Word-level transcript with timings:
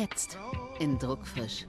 Jetzt 0.00 0.38
in 0.78 0.98
Druckfrisch. 0.98 1.66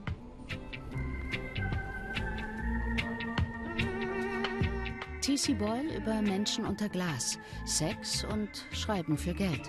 TC 5.20 5.58
Boyle 5.58 5.94
über 5.94 6.22
Menschen 6.22 6.64
unter 6.64 6.88
Glas, 6.88 7.38
Sex 7.66 8.24
und 8.24 8.48
Schreiben 8.72 9.18
für 9.18 9.34
Geld. 9.34 9.68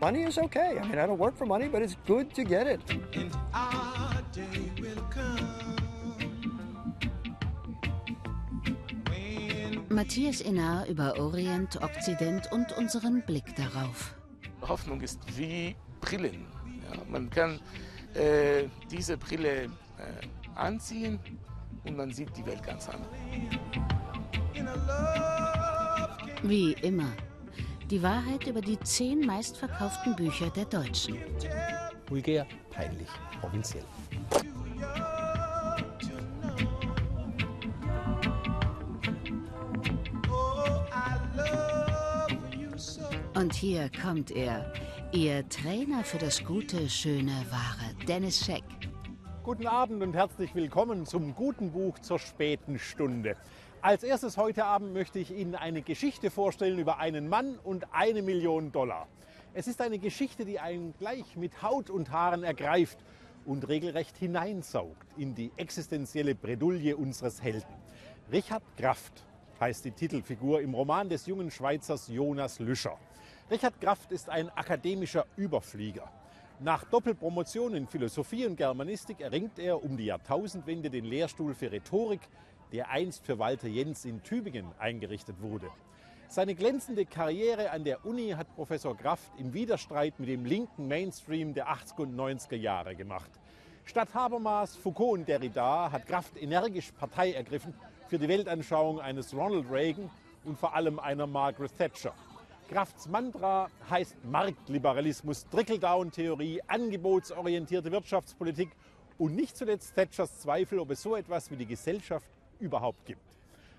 Money 0.00 0.22
is 0.22 0.38
okay. 0.38 0.76
I 0.76 0.86
mean, 0.86 1.00
I 1.00 1.08
don't 1.08 1.18
work 1.18 1.36
for 1.36 1.48
money, 1.48 1.68
but 1.68 1.82
it's 1.82 1.96
good 2.06 2.32
to 2.36 2.44
get 2.44 2.68
it. 2.68 2.80
Matthias 9.88 10.42
Innar 10.42 10.86
über 10.86 11.18
Orient, 11.18 11.82
Okzident 11.82 12.52
und 12.52 12.70
unseren 12.78 13.26
Blick 13.26 13.56
darauf. 13.56 14.14
Hoffnung 14.62 15.00
ist 15.00 15.18
wie 15.36 15.74
Brillen. 16.00 16.57
Ja, 16.92 17.00
man 17.08 17.30
kann 17.30 17.60
äh, 18.14 18.64
diese 18.90 19.16
Brille 19.16 19.64
äh, 19.64 19.68
anziehen 20.54 21.18
und 21.84 21.96
man 21.96 22.10
sieht 22.12 22.36
die 22.36 22.44
Welt 22.46 22.62
ganz 22.62 22.88
anders. 22.88 23.08
Wie 26.42 26.72
immer. 26.82 27.12
Die 27.90 28.02
Wahrheit 28.02 28.46
über 28.46 28.60
die 28.60 28.78
zehn 28.80 29.24
meistverkauften 29.24 30.14
Bücher 30.14 30.50
der 30.50 30.66
Deutschen. 30.66 31.16
Vulgär, 32.06 32.46
peinlich, 32.70 33.08
provinziell. 33.40 33.84
Und 43.34 43.54
hier 43.54 43.90
kommt 44.02 44.32
er, 44.32 44.72
Ihr 45.12 45.48
Trainer 45.48 46.04
für 46.04 46.18
das 46.18 46.44
Gute, 46.44 46.86
Schöne, 46.90 47.32
Wahre, 47.48 47.94
Dennis 48.06 48.44
Scheck. 48.44 48.62
Guten 49.42 49.66
Abend 49.66 50.02
und 50.02 50.12
herzlich 50.12 50.54
willkommen 50.54 51.06
zum 51.06 51.34
guten 51.34 51.72
Buch 51.72 51.98
zur 52.00 52.18
späten 52.18 52.78
Stunde. 52.78 53.34
Als 53.80 54.02
erstes 54.02 54.36
heute 54.36 54.66
Abend 54.66 54.92
möchte 54.92 55.18
ich 55.18 55.30
Ihnen 55.30 55.54
eine 55.54 55.80
Geschichte 55.80 56.30
vorstellen 56.30 56.78
über 56.78 56.98
einen 56.98 57.26
Mann 57.26 57.58
und 57.64 57.86
eine 57.94 58.20
Million 58.20 58.70
Dollar. 58.70 59.08
Es 59.54 59.66
ist 59.66 59.80
eine 59.80 59.98
Geschichte, 59.98 60.44
die 60.44 60.60
einen 60.60 60.92
gleich 60.98 61.36
mit 61.36 61.62
Haut 61.62 61.88
und 61.88 62.10
Haaren 62.10 62.44
ergreift 62.44 62.98
und 63.46 63.66
regelrecht 63.66 64.18
hineinsaugt 64.18 65.06
in 65.16 65.34
die 65.34 65.52
existenzielle 65.56 66.34
Bredouille 66.34 66.94
unseres 66.94 67.42
Helden. 67.42 67.74
Richard 68.30 68.62
Kraft 68.76 69.24
heißt 69.58 69.86
die 69.86 69.92
Titelfigur 69.92 70.60
im 70.60 70.74
Roman 70.74 71.08
des 71.08 71.24
jungen 71.24 71.50
Schweizers 71.50 72.08
Jonas 72.08 72.58
Lüscher. 72.58 72.98
Richard 73.50 73.80
Kraft 73.80 74.12
ist 74.12 74.28
ein 74.28 74.50
akademischer 74.50 75.24
Überflieger. 75.38 76.12
Nach 76.60 76.84
Doppelpromotion 76.84 77.74
in 77.74 77.86
Philosophie 77.86 78.44
und 78.44 78.56
Germanistik 78.56 79.22
erringt 79.22 79.58
er 79.58 79.82
um 79.82 79.96
die 79.96 80.04
Jahrtausendwende 80.04 80.90
den 80.90 81.06
Lehrstuhl 81.06 81.54
für 81.54 81.72
Rhetorik, 81.72 82.20
der 82.72 82.90
einst 82.90 83.24
für 83.24 83.38
Walter 83.38 83.68
Jens 83.68 84.04
in 84.04 84.22
Tübingen 84.22 84.66
eingerichtet 84.78 85.40
wurde. 85.40 85.70
Seine 86.28 86.54
glänzende 86.54 87.06
Karriere 87.06 87.70
an 87.70 87.84
der 87.84 88.04
Uni 88.04 88.32
hat 88.32 88.54
Professor 88.54 88.94
Kraft 88.94 89.32
im 89.38 89.54
Widerstreit 89.54 90.20
mit 90.20 90.28
dem 90.28 90.44
linken 90.44 90.86
Mainstream 90.86 91.54
der 91.54 91.68
80er 91.68 92.02
und 92.02 92.16
90er 92.16 92.56
Jahre 92.56 92.96
gemacht. 92.96 93.30
Statt 93.86 94.12
Habermas, 94.12 94.76
Foucault 94.76 95.20
und 95.20 95.26
Derrida 95.26 95.90
hat 95.90 96.06
Kraft 96.06 96.36
energisch 96.36 96.92
Partei 96.92 97.32
ergriffen 97.32 97.72
für 98.08 98.18
die 98.18 98.28
Weltanschauung 98.28 99.00
eines 99.00 99.34
Ronald 99.34 99.70
Reagan 99.70 100.10
und 100.44 100.58
vor 100.58 100.74
allem 100.74 100.98
einer 100.98 101.26
Margaret 101.26 101.74
Thatcher. 101.78 102.12
Krafts 102.68 103.08
Mantra 103.08 103.70
heißt 103.88 104.22
Marktliberalismus, 104.24 105.48
Trickle-Down-Theorie, 105.48 106.60
angebotsorientierte 106.66 107.90
Wirtschaftspolitik 107.90 108.68
und 109.16 109.34
nicht 109.34 109.56
zuletzt 109.56 109.94
Thatchers 109.94 110.40
Zweifel, 110.40 110.78
ob 110.78 110.90
es 110.90 111.02
so 111.02 111.16
etwas 111.16 111.50
wie 111.50 111.56
die 111.56 111.64
Gesellschaft 111.64 112.28
überhaupt 112.60 113.06
gibt. 113.06 113.22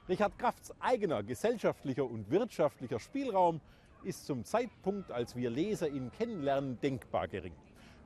Richard 0.08 0.40
Krafts 0.40 0.74
eigener 0.80 1.22
gesellschaftlicher 1.22 2.04
und 2.04 2.32
wirtschaftlicher 2.32 3.00
Spielraum 3.00 3.62
ist 4.04 4.26
zum 4.26 4.44
Zeitpunkt, 4.44 5.12
als 5.12 5.36
wir 5.36 5.52
Leser 5.52 5.88
ihn 5.88 6.12
kennenlernen, 6.12 6.80
denkbar 6.82 7.28
gering. 7.28 7.54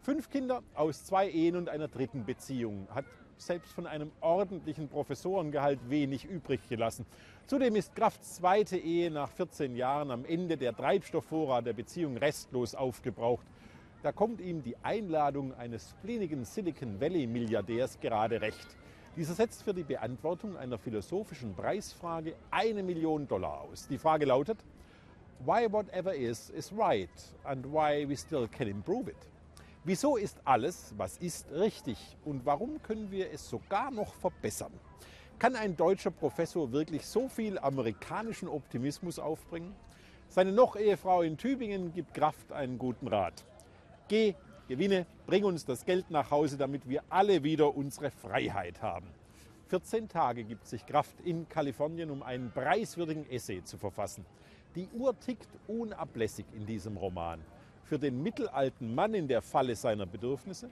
Fünf 0.02 0.30
Kinder 0.30 0.64
aus 0.76 1.06
zwei 1.06 1.30
Ehen 1.30 1.56
und 1.56 1.70
einer 1.70 1.88
dritten 1.88 2.26
Beziehung 2.26 2.90
hat 2.94 3.06
selbst 3.38 3.72
von 3.72 3.88
einem 3.88 4.12
ordentlichen 4.22 4.88
Professorengehalt 4.88 5.80
wenig 5.90 6.26
übrig 6.26 6.62
gelassen. 6.70 7.06
Zudem 7.48 7.76
ist 7.76 7.96
Krafts 7.96 8.36
zweite 8.36 8.78
Ehe 8.78 9.12
nach 9.12 9.30
14 9.30 9.76
Jahren 9.76 10.12
am 10.12 10.26
Ende 10.26 10.58
der 10.58 10.76
Treibstoffvorrat 10.76 11.66
der 11.66 11.74
Beziehung 11.74 12.18
restlos 12.18 12.76
aufgebraucht. 12.76 13.46
Da 14.02 14.12
kommt 14.12 14.42
ihm 14.42 14.64
die 14.64 14.76
Einladung 14.84 15.54
eines 15.54 15.92
spleenigen 15.92 16.46
Silicon 16.46 17.00
Valley 17.00 17.28
Milliardärs 17.28 18.00
gerade 18.00 18.42
recht. 18.42 18.68
Dieser 19.16 19.34
setzt 19.34 19.64
für 19.64 19.74
die 19.74 19.84
Beantwortung 19.84 20.58
einer 20.58 20.78
philosophischen 20.78 21.54
Preisfrage 21.54 22.34
eine 22.50 22.82
Million 22.82 23.28
Dollar 23.28 23.62
aus. 23.62 23.88
Die 23.88 23.98
Frage 23.98 24.26
lautet, 24.26 24.58
why 25.46 25.72
whatever 25.72 26.14
is, 26.14 26.50
is 26.50 26.72
right 26.76 27.10
and 27.44 27.66
why 27.66 28.08
we 28.08 28.16
still 28.18 28.48
can 28.48 28.68
improve 28.68 29.10
it. 29.10 29.33
Wieso 29.86 30.16
ist 30.16 30.38
alles, 30.46 30.94
was 30.96 31.18
ist, 31.18 31.52
richtig 31.52 31.98
und 32.24 32.46
warum 32.46 32.82
können 32.84 33.12
wir 33.12 33.30
es 33.34 33.50
sogar 33.50 33.92
noch 33.92 34.14
verbessern? 34.14 34.72
Kann 35.40 35.58
ein 35.58 35.76
deutscher 35.76 36.10
Professor 36.10 36.72
wirklich 36.72 37.06
so 37.06 37.28
viel 37.28 37.60
amerikanischen 37.60 38.48
Optimismus 38.48 39.20
aufbringen? 39.20 39.76
Seine 40.30 40.54
Noch-Ehefrau 40.54 41.24
in 41.24 41.38
Tübingen 41.38 41.92
gibt 41.92 42.14
Kraft 42.14 42.54
einen 42.54 42.78
guten 42.78 43.10
Rat. 43.10 43.44
Geh, 44.08 44.36
gewinne, 44.70 45.06
bring 45.28 45.44
uns 45.44 45.66
das 45.66 45.84
Geld 45.84 46.10
nach 46.10 46.32
Hause, 46.32 46.56
damit 46.58 46.88
wir 46.88 47.04
alle 47.10 47.44
wieder 47.44 47.76
unsere 47.76 48.10
Freiheit 48.10 48.82
haben. 48.82 49.08
14 49.68 50.08
Tage 50.08 50.46
gibt 50.46 50.66
sich 50.66 50.86
Kraft 50.86 51.20
in 51.26 51.50
Kalifornien, 51.50 52.10
um 52.10 52.24
einen 52.24 52.52
preiswürdigen 52.52 53.30
Essay 53.30 53.62
zu 53.66 53.78
verfassen. 53.78 54.26
Die 54.76 54.88
Uhr 54.94 55.20
tickt 55.20 55.50
unablässig 55.68 56.46
in 56.54 56.66
diesem 56.66 56.96
Roman 56.96 57.42
für 57.84 58.00
den 58.00 58.22
mittelalten 58.24 58.94
Mann 58.94 59.14
in 59.14 59.28
der 59.28 59.42
Falle 59.42 59.76
seiner 59.76 60.06
Bedürfnisse, 60.06 60.70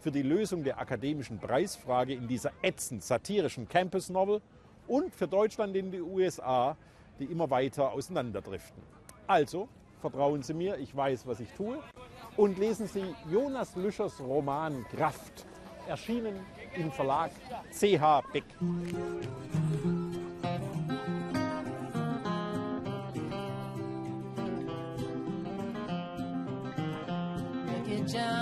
für 0.00 0.10
die 0.10 0.22
Lösung 0.22 0.64
der 0.64 0.78
akademischen 0.78 1.38
Preisfrage 1.38 2.14
in 2.14 2.26
dieser 2.26 2.52
ätzend 2.62 3.02
satirischen 3.02 3.68
Campus-Novel 3.68 4.40
und 4.88 5.14
für 5.14 5.28
Deutschland 5.28 5.76
in 5.76 5.90
die 5.90 6.00
USA, 6.00 6.76
die 7.18 7.24
immer 7.24 7.50
weiter 7.50 7.92
auseinanderdriften. 7.92 8.82
Also 9.26 9.68
vertrauen 10.00 10.42
Sie 10.42 10.54
mir, 10.54 10.78
ich 10.78 10.96
weiß, 10.96 11.26
was 11.26 11.40
ich 11.40 11.50
tue, 11.52 11.78
und 12.36 12.58
lesen 12.58 12.86
Sie 12.86 13.14
Jonas 13.30 13.76
Lüschers 13.76 14.20
Roman 14.20 14.84
Kraft, 14.88 15.46
erschienen 15.86 16.34
im 16.76 16.90
Verlag 16.90 17.30
CH 17.70 18.22
Beck. 18.32 18.44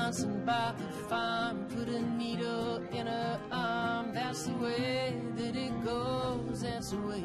Johnson 0.08 0.42
bought 0.46 0.78
the 0.78 0.88
farm, 1.06 1.66
put 1.68 1.86
a 1.86 2.00
needle 2.00 2.82
in 2.92 3.06
her 3.06 3.38
arm. 3.52 4.06
Um, 4.06 4.14
that's 4.14 4.44
the 4.44 4.54
way 4.54 5.20
that 5.36 5.54
it 5.54 5.84
goes, 5.84 6.62
that's 6.62 6.92
the 6.92 6.96
way. 6.96 7.24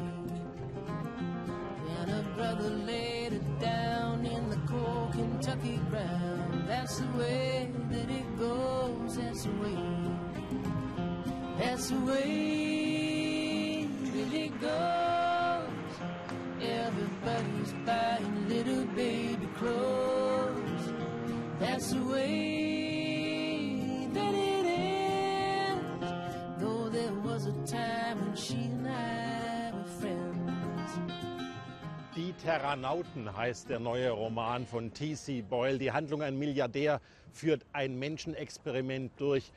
And 1.98 2.10
her 2.10 2.24
brother 2.36 2.68
laid 2.68 3.32
her 3.32 3.38
down 3.58 4.26
in 4.26 4.50
the 4.50 4.58
cold 4.68 5.12
Kentucky 5.12 5.80
ground. 5.88 6.68
That's 6.68 6.98
the 6.98 7.06
way 7.16 7.70
that 7.88 8.10
it 8.10 8.38
goes, 8.38 9.16
that's 9.16 9.44
the 9.44 9.52
way. 9.52 9.78
That's 11.56 11.88
the 11.88 12.00
way 12.00 13.88
that 14.12 14.34
it 14.34 14.60
goes. 14.60 15.94
Everybody's 16.60 17.72
buying 17.86 18.46
little 18.46 18.84
baby 18.94 19.48
clothes. 19.56 20.92
That's 21.58 21.92
the 21.92 22.02
way 22.02 22.53
time 28.14 28.26
when 28.26 28.36
she 28.36 28.54
and 28.54 28.86
I 28.86 29.72
were 29.72 29.84
friends. 30.00 30.98
Die 32.16 32.32
Terranauten 32.32 33.36
heißt 33.36 33.68
der 33.68 33.80
neue 33.80 34.10
Roman 34.10 34.66
von 34.66 34.92
T.C. 34.92 35.42
Boyle. 35.42 35.78
Die 35.78 35.90
Handlung, 35.90 36.22
ein 36.22 36.38
Milliardär 36.38 37.00
führt 37.32 37.66
ein 37.72 37.98
Menschenexperiment 37.98 39.12
durch 39.16 39.50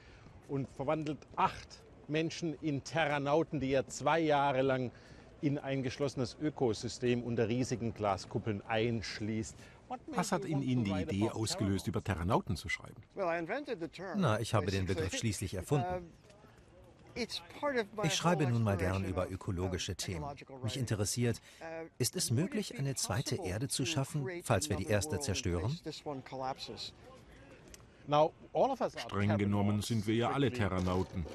und 0.48 0.68
verwandelt 0.76 1.20
acht 1.36 1.84
Menschen 2.08 2.56
in 2.62 2.84
Terranauten, 2.84 3.60
die 3.60 3.72
er 3.72 3.88
zwei 3.88 4.20
Jahre 4.20 4.64
lang 4.64 4.92
in 5.42 5.60
ein 5.60 5.84
geschlossenes 5.84 6.36
Ökosystem 6.42 7.22
unter 7.22 7.48
riesigen 7.48 7.94
Glaskuppeln 7.94 8.64
einschließt. 8.68 9.56
Was 10.08 10.32
hat 10.32 10.44
in 10.44 10.64
Ihnen 10.64 10.84
die 10.84 10.92
Idee 10.92 11.30
ausgelöst, 11.30 11.88
über 11.88 12.04
Terranauten 12.04 12.56
zu 12.56 12.70
schreiben? 12.70 13.04
Na, 14.16 14.40
ich 14.40 14.54
habe 14.56 14.72
den 14.72 14.88
Begriff 14.88 15.16
schließlich 15.16 15.54
erfunden. 15.54 16.12
Ich 18.04 18.14
schreibe 18.14 18.48
nun 18.48 18.64
mal 18.64 18.78
gern 18.78 19.04
über 19.04 19.30
ökologische 19.30 19.96
Themen. 19.96 20.26
Mich 20.64 20.78
interessiert, 20.78 21.42
ist 21.98 22.16
es 22.16 22.32
möglich, 22.32 22.78
eine 22.78 22.96
zweite 22.96 23.36
Erde 23.36 23.68
zu 23.68 23.86
schaffen, 23.86 24.28
falls 24.44 24.70
wir 24.70 24.78
die 24.78 24.88
erste 24.88 25.20
zerstören? 25.20 25.78
Streng 28.98 29.38
genommen 29.38 29.82
sind 29.82 30.08
wir 30.08 30.16
ja 30.16 30.32
alle 30.32 30.52
Terranauten. 30.52 31.26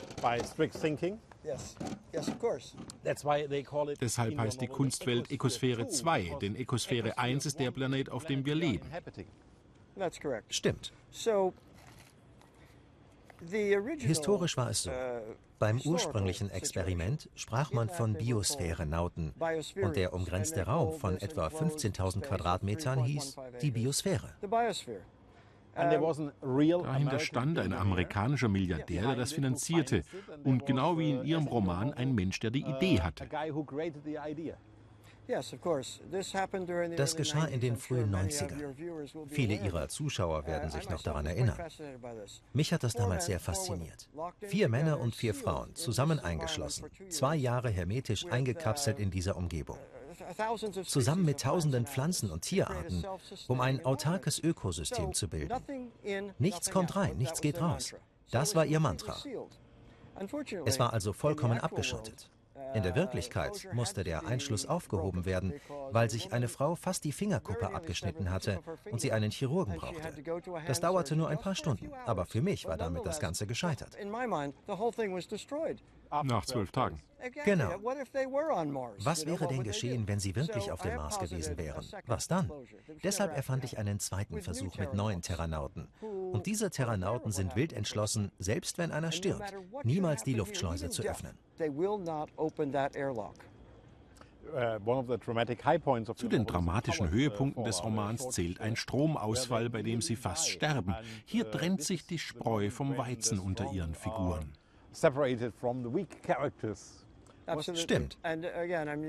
Deshalb 4.01 4.39
heißt 4.39 4.61
die 4.61 4.67
Kunstwelt 4.69 5.31
Ekosphäre 5.31 5.89
2, 5.89 6.37
denn 6.41 6.57
Ekosphäre 6.57 7.19
1 7.19 7.47
ist 7.47 7.59
der 7.59 7.71
Planet, 7.73 8.11
auf 8.11 8.25
dem 8.25 8.47
wir 8.47 8.55
leben. 8.55 8.87
Stimmt. 10.49 10.93
Historisch 13.99 14.57
war 14.57 14.71
es 14.71 14.85
so. 14.85 14.91
Beim 15.59 15.81
ursprünglichen 15.81 16.51
Experiment 16.51 17.29
sprach 17.35 17.73
man 17.73 17.89
von 17.89 18.15
Biosphäre-Nauten 18.15 19.33
und 19.83 19.97
der 19.97 20.13
umgrenzte 20.13 20.67
Raum 20.67 20.99
von 20.99 21.17
etwa 21.19 21.47
15.000 21.47 22.21
Quadratmetern 22.23 23.05
hieß 23.05 23.37
die 23.61 23.71
Biosphäre. 23.71 24.31
Dahinter 25.75 27.19
stand 27.19 27.59
ein 27.59 27.73
amerikanischer 27.73 28.49
Milliardär, 28.49 29.03
der 29.03 29.17
das 29.17 29.33
finanzierte 29.33 30.03
und 30.45 30.67
genau 30.67 30.99
wie 30.99 31.13
in 31.13 31.25
Ihrem 31.25 31.47
Roman 31.47 31.95
ein 31.95 32.15
Mensch, 32.15 32.41
der 32.41 32.51
die 32.51 32.65
Idee 32.65 33.01
hatte. 33.01 33.29
Das 36.97 37.17
geschah 37.17 37.45
in 37.47 37.61
den 37.61 37.77
frühen 37.77 38.15
90ern. 38.15 38.75
Viele 39.29 39.55
Ihrer 39.55 39.89
Zuschauer 39.89 40.47
werden 40.47 40.71
sich 40.71 40.89
noch 40.89 41.03
daran 41.03 41.27
erinnern. 41.27 41.59
Mich 42.53 42.73
hat 42.73 42.83
das 42.83 42.95
damals 42.95 43.27
sehr 43.27 43.41
fasziniert. 43.41 44.09
Vier 44.41 44.69
Männer 44.69 45.01
und 45.01 45.15
vier 45.15 45.35
Frauen, 45.35 45.75
zusammen 45.75 46.21
eingeschlossen, 46.21 46.87
zwei 47.09 47.37
Jahre 47.37 47.71
hermetisch 47.71 48.27
eingekapselt 48.27 48.99
in 48.99 49.11
dieser 49.11 49.37
Umgebung. 49.37 49.79
Zusammen 50.85 51.25
mit 51.25 51.41
tausenden 51.41 51.87
Pflanzen 51.87 52.31
und 52.31 52.43
Tierarten, 52.43 53.05
um 53.49 53.61
ein 53.61 53.85
autarkes 53.85 54.39
Ökosystem 54.39 55.15
zu 55.15 55.29
bilden. 55.29 55.93
Nichts 56.39 56.71
kommt 56.71 56.97
rein, 56.97 57.17
nichts 57.17 57.41
geht 57.41 57.61
raus. 57.61 57.95
Das 58.31 58.55
war 58.55 58.67
ihr 58.67 58.81
Mantra. 58.81 59.17
Es 60.65 60.79
war 60.79 60.93
also 60.93 61.13
vollkommen 61.13 61.59
abgeschottet. 61.59 62.29
In 62.75 62.83
der 62.83 62.95
Wirklichkeit 62.95 63.69
musste 63.73 64.05
der 64.05 64.27
Einschluss 64.27 64.67
aufgehoben 64.67 65.25
werden, 65.25 65.53
weil 65.91 66.09
sich 66.11 66.33
eine 66.33 66.49
Frau 66.49 66.75
fast 66.75 67.05
die 67.05 67.13
Fingerkuppe 67.13 67.75
abgeschnitten 67.75 68.31
hatte 68.31 68.61
und 68.91 69.01
sie 69.01 69.13
einen 69.13 69.31
Chirurgen 69.31 69.77
brauchte. 69.77 70.13
Das 70.67 70.81
dauerte 70.81 71.17
nur 71.17 71.29
ein 71.29 71.39
paar 71.39 71.55
Stunden, 71.55 71.91
aber 72.07 72.25
für 72.25 72.41
mich 72.41 72.67
war 72.67 72.77
damit 72.77 73.05
das 73.07 73.21
Ganze 73.21 73.47
gescheitert. 73.47 73.97
Nach 76.25 76.45
zwölf 76.45 76.71
Tagen. 76.73 77.01
Genau. 77.45 77.71
Was 78.99 79.27
wäre 79.27 79.47
denn 79.47 79.63
geschehen, 79.63 80.09
wenn 80.09 80.19
sie 80.19 80.35
wirklich 80.35 80.73
auf 80.73 80.83
dem 80.83 80.97
Mars 80.97 81.19
gewesen 81.19 81.57
wären? 81.57 81.87
Was 82.07 82.27
dann? 82.27 82.51
Deshalb 83.03 83.37
erfand 83.37 83.65
ich 83.65 83.79
einen 83.79 84.01
zweiten 84.01 84.41
Versuch 84.41 84.77
mit 84.77 84.95
neuen 84.95 85.23
Terranauten. 85.23 85.89
Und 86.01 86.47
diese 86.47 86.71
Terranauten 86.71 87.31
sind 87.31 87.55
wild 87.55 87.73
entschlossen, 87.73 88.33
selbst 88.39 88.79
wenn 88.79 88.91
einer 88.91 89.13
stirbt, 89.13 89.55
niemals 89.85 90.25
die 90.25 90.35
Luftschleuse 90.35 90.91
zu 90.91 91.03
öffnen. 91.03 91.39
Zu 96.17 96.29
den 96.29 96.47
dramatischen 96.47 97.11
Höhepunkten 97.11 97.65
des 97.65 97.85
Romans 97.85 98.29
zählt 98.31 98.61
ein 98.61 98.75
Stromausfall, 98.75 99.71
bei 99.71 99.83
dem 99.83 100.03
sie 100.03 100.17
fast 100.17 100.49
sterben. 100.49 100.97
Hier 101.25 101.49
trennt 101.51 101.83
sich 101.83 102.07
die 102.07 102.19
Spreu 102.19 102.71
vom 102.71 102.99
Weizen 102.99 103.39
unter 103.39 103.73
ihren 103.73 103.95
Figuren. 103.95 104.53
Stimmt. 107.75 108.19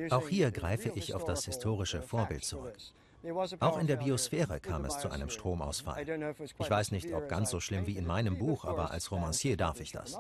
Auch 0.10 0.28
hier 0.28 0.52
greife 0.52 0.92
ich 0.96 1.14
auf 1.14 1.24
das 1.26 1.46
historische 1.46 2.02
Vorbild 2.02 2.44
zurück. 2.44 2.78
Auch 3.60 3.80
in 3.80 3.88
der 3.88 3.96
Biosphäre 3.98 4.60
kam 4.60 4.84
es 4.86 5.00
zu 5.00 5.10
einem 5.10 5.30
Stromausfall. 5.30 6.06
Ich 6.60 6.70
weiß 6.70 6.92
nicht, 6.92 7.14
ob 7.14 7.30
ganz 7.30 7.52
so 7.52 7.60
schlimm 7.60 7.88
wie 7.88 7.96
in 7.96 8.06
meinem 8.06 8.38
Buch, 8.38 8.66
aber 8.66 8.92
als 8.92 9.12
Romancier 9.12 9.56
darf 9.56 9.80
ich 9.80 9.92
das. 9.92 10.20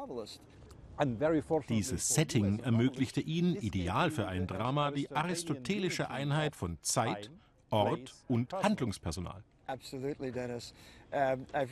Dieses 1.68 2.08
Setting 2.10 2.60
ermöglichte 2.60 3.20
ihnen, 3.20 3.56
ideal 3.56 4.12
für 4.12 4.28
ein 4.28 4.48
Drama, 4.48 4.92
die 4.92 5.12
aristotelische 5.12 6.10
Einheit 6.10 6.56
von 6.56 6.78
Zeit, 6.82 7.32
Ort 7.72 8.14
und 8.28 8.54
Handlungspersonal. 8.54 9.44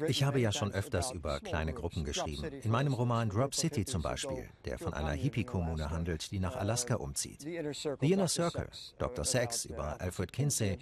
Ich 0.08 0.24
habe 0.24 0.40
ja 0.40 0.52
schon 0.52 0.72
öfters 0.72 1.12
über 1.12 1.40
kleine 1.40 1.74
Gruppen 1.74 2.04
geschrieben. 2.04 2.44
In 2.62 2.70
meinem 2.70 2.94
Roman 2.94 3.30
Drop 3.30 3.56
City 3.56 3.86
zum 3.86 4.02
Beispiel, 4.02 4.48
der 4.66 4.78
von 4.78 4.94
einer 4.94 5.12
Hippie-Kommune 5.12 5.90
handelt, 5.90 6.32
die 6.32 6.40
nach 6.40 6.56
Alaska 6.56 6.96
umzieht. 6.96 7.42
The 7.42 8.12
Inner 8.12 8.28
Circle, 8.28 8.70
Dr. 9.00 9.26
Sex 9.26 9.66
über 9.66 10.00
Alfred 10.00 10.32
Kinsey. 10.32 10.78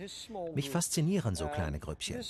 Mich 0.54 0.70
faszinieren 0.70 1.36
so 1.36 1.48
kleine 1.48 1.80
Grüppchen. 1.80 2.22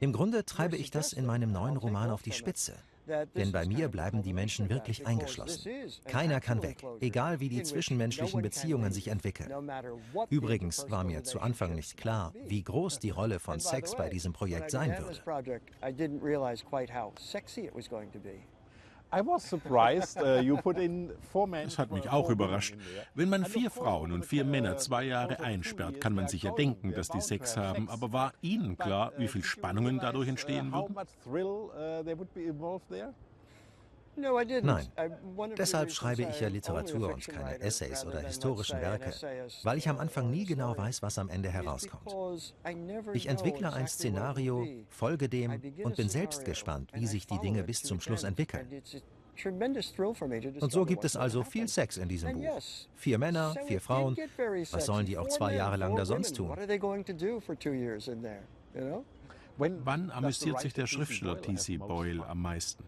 Im 0.00 0.12
Grunde 0.12 0.44
treibe 0.44 0.76
ich 0.76 0.90
das 0.90 1.12
in 1.12 1.26
meinem 1.26 1.52
neuen 1.52 1.76
Roman 1.76 2.10
auf 2.10 2.22
die 2.22 2.32
Spitze. 2.32 2.76
Denn 3.06 3.52
bei 3.52 3.66
mir 3.66 3.88
bleiben 3.88 4.22
die 4.22 4.32
Menschen 4.32 4.68
wirklich 4.68 5.06
eingeschlossen. 5.06 5.70
Keiner 6.06 6.40
kann 6.40 6.62
weg, 6.62 6.84
egal 7.00 7.40
wie 7.40 7.48
die 7.48 7.62
zwischenmenschlichen 7.62 8.42
Beziehungen 8.42 8.92
sich 8.92 9.08
entwickeln. 9.08 9.52
Übrigens 10.30 10.90
war 10.90 11.04
mir 11.04 11.22
zu 11.22 11.40
Anfang 11.40 11.74
nicht 11.74 11.96
klar, 11.96 12.32
wie 12.46 12.62
groß 12.62 12.98
die 12.98 13.10
Rolle 13.10 13.38
von 13.38 13.60
Sex 13.60 13.94
bei 13.96 14.08
diesem 14.08 14.32
Projekt 14.32 14.70
sein 14.70 14.96
würde. 14.98 15.20
Uh, 20.16 21.54
es 21.64 21.78
hat 21.78 21.92
mich 21.92 22.10
auch 22.10 22.28
überrascht. 22.30 22.74
Wenn 23.14 23.28
man 23.28 23.44
vier 23.44 23.70
Frauen 23.70 24.12
und 24.12 24.24
vier 24.26 24.44
Männer 24.44 24.76
zwei 24.78 25.04
Jahre 25.04 25.40
einsperrt, 25.40 26.00
kann 26.00 26.14
man 26.14 26.28
sich 26.28 26.42
ja 26.42 26.50
denken, 26.52 26.92
dass 26.92 27.08
die 27.08 27.20
Sex 27.20 27.56
haben. 27.56 27.88
Aber 27.88 28.12
war 28.12 28.32
Ihnen 28.42 28.76
klar, 28.76 29.12
wie 29.16 29.28
viel 29.28 29.44
Spannungen 29.44 29.98
dadurch 30.00 30.28
entstehen 30.28 30.72
würden? 30.72 30.94
Nein, 34.16 34.86
deshalb 35.58 35.90
schreibe 35.90 36.22
ich 36.22 36.40
ja 36.40 36.48
Literatur 36.48 37.12
und 37.12 37.26
keine 37.26 37.60
Essays 37.60 38.04
oder 38.04 38.20
historischen 38.20 38.80
Werke, 38.80 39.12
weil 39.62 39.78
ich 39.78 39.88
am 39.88 39.98
Anfang 39.98 40.30
nie 40.30 40.44
genau 40.44 40.76
weiß, 40.76 41.02
was 41.02 41.18
am 41.18 41.28
Ende 41.28 41.50
herauskommt. 41.50 42.14
Ich 43.12 43.28
entwickle 43.28 43.72
ein 43.72 43.86
Szenario, 43.86 44.66
folge 44.88 45.28
dem 45.28 45.60
und 45.84 45.96
bin 45.96 46.08
selbst 46.08 46.44
gespannt, 46.44 46.90
wie 46.94 47.06
sich 47.06 47.26
die 47.26 47.38
Dinge 47.38 47.62
bis 47.62 47.82
zum 47.82 48.00
Schluss 48.00 48.24
entwickeln. 48.24 48.66
Und 50.60 50.72
so 50.72 50.86
gibt 50.86 51.04
es 51.04 51.14
also 51.14 51.42
viel 51.42 51.68
Sex 51.68 51.98
in 51.98 52.08
diesem 52.08 52.32
Buch. 52.32 52.58
Vier 52.94 53.18
Männer, 53.18 53.54
vier 53.66 53.80
Frauen. 53.82 54.16
Was 54.70 54.86
sollen 54.86 55.04
die 55.04 55.18
auch 55.18 55.28
zwei 55.28 55.54
Jahre 55.54 55.76
lang 55.76 55.94
da 55.94 56.06
sonst 56.06 56.36
tun? 56.36 56.56
Wann 59.58 60.10
amüsiert 60.10 60.60
sich 60.60 60.72
der 60.72 60.86
Schriftsteller 60.86 61.40
T.C. 61.40 61.76
Boyle 61.76 62.26
am 62.26 62.42
meisten? 62.42 62.84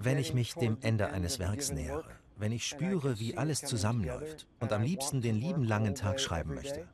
Wenn 0.00 0.18
ich 0.18 0.34
mich 0.34 0.54
dem 0.54 0.78
Ende 0.80 1.10
eines 1.10 1.38
Werks 1.38 1.72
nähere, 1.72 2.04
wenn 2.36 2.52
ich 2.52 2.66
spüre, 2.66 3.18
wie 3.18 3.36
alles 3.36 3.60
zusammenläuft 3.60 4.46
und 4.60 4.72
am 4.72 4.82
liebsten 4.82 5.20
den 5.20 5.36
lieben 5.36 5.64
langen 5.64 5.94
Tag 5.94 6.20
schreiben 6.20 6.54
möchte. 6.54 6.86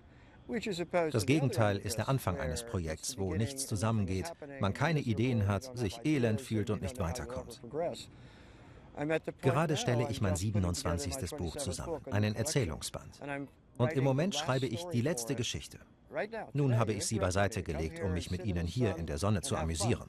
Das 1.10 1.24
Gegenteil 1.24 1.78
ist 1.78 1.96
der 1.96 2.08
Anfang 2.08 2.38
eines 2.38 2.64
Projekts, 2.64 3.18
wo 3.18 3.34
nichts 3.34 3.66
zusammengeht, 3.66 4.30
man 4.60 4.74
keine 4.74 5.00
Ideen 5.00 5.48
hat, 5.48 5.76
sich 5.76 6.00
elend 6.04 6.40
fühlt 6.40 6.70
und 6.70 6.82
nicht 6.82 6.98
weiterkommt. 6.98 7.62
Gerade 9.40 9.76
stelle 9.76 10.08
ich 10.10 10.20
mein 10.20 10.36
27. 10.36 11.30
Buch 11.36 11.56
zusammen, 11.56 12.00
einen 12.10 12.34
Erzählungsband. 12.36 13.20
Und 13.78 13.92
im 13.92 14.04
Moment 14.04 14.34
schreibe 14.34 14.66
ich 14.66 14.84
die 14.84 15.00
letzte 15.00 15.34
Geschichte. 15.34 15.78
Nun 16.52 16.78
habe 16.78 16.92
ich 16.92 17.06
sie 17.06 17.18
beiseite 17.18 17.62
gelegt, 17.62 18.02
um 18.02 18.12
mich 18.12 18.30
mit 18.30 18.44
Ihnen 18.44 18.66
hier 18.66 18.96
in 18.96 19.06
der 19.06 19.18
Sonne 19.18 19.40
zu 19.40 19.56
amüsieren. 19.56 20.08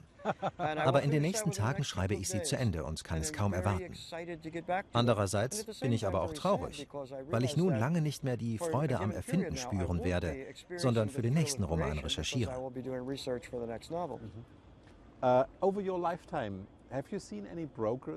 Aber 0.57 1.01
in 1.03 1.11
den 1.11 1.21
nächsten 1.21 1.51
Tagen 1.51 1.83
schreibe 1.83 2.15
ich 2.15 2.29
sie 2.29 2.41
zu 2.43 2.57
Ende 2.57 2.83
und 2.83 3.03
kann 3.03 3.19
es 3.19 3.33
kaum 3.33 3.53
erwarten. 3.53 3.93
Andererseits 4.93 5.79
bin 5.79 5.91
ich 5.91 6.07
aber 6.07 6.21
auch 6.21 6.33
traurig, 6.33 6.87
weil 7.29 7.43
ich 7.43 7.57
nun 7.57 7.75
lange 7.77 8.01
nicht 8.01 8.23
mehr 8.23 8.37
die 8.37 8.57
Freude 8.57 8.99
am 8.99 9.11
Erfinden 9.11 9.57
spüren 9.57 10.03
werde, 10.03 10.35
sondern 10.77 11.09
für 11.09 11.21
den 11.21 11.33
nächsten 11.33 11.63
Roman 11.63 11.99
recherchiere. 11.99 12.51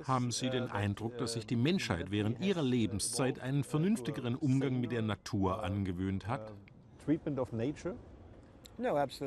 Haben 0.06 0.30
Sie 0.30 0.50
den 0.50 0.70
Eindruck, 0.70 1.16
dass 1.18 1.32
sich 1.32 1.46
die 1.46 1.56
Menschheit 1.56 2.10
während 2.10 2.40
ihrer 2.40 2.62
Lebenszeit 2.62 3.40
einen 3.40 3.64
vernünftigeren 3.64 4.34
Umgang 4.36 4.80
mit 4.80 4.92
der 4.92 5.02
Natur 5.02 5.62
angewöhnt 5.62 6.26
hat? 6.26 6.52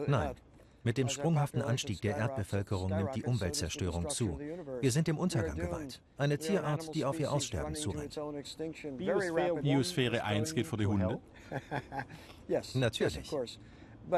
Nein. 0.08 0.36
Mit 0.84 0.98
dem 0.98 1.10
sprunghaften 1.10 1.62
Anstieg 1.62 2.02
der 2.02 2.18
Erdbevölkerung 2.18 2.90
nimmt 2.90 3.16
die 3.16 3.24
Umweltzerstörung 3.24 4.10
zu. 4.10 4.40
Wir 4.80 4.92
sind 4.92 5.08
dem 5.08 5.18
Untergang 5.18 5.58
geweiht. 5.58 6.02
Eine 6.18 6.38
Tierart, 6.38 6.96
die 6.96 7.06
auf 7.06 7.20
ihr 7.20 7.32
Aussterben 7.32 7.76
zurennt. 7.76 8.20
Biosphäre 9.62 10.24
1 10.24 10.56
geht 10.56 10.66
vor 10.66 10.78
die 10.78 10.88
Hunde? 10.88 11.20
Natürlich. 12.74 13.32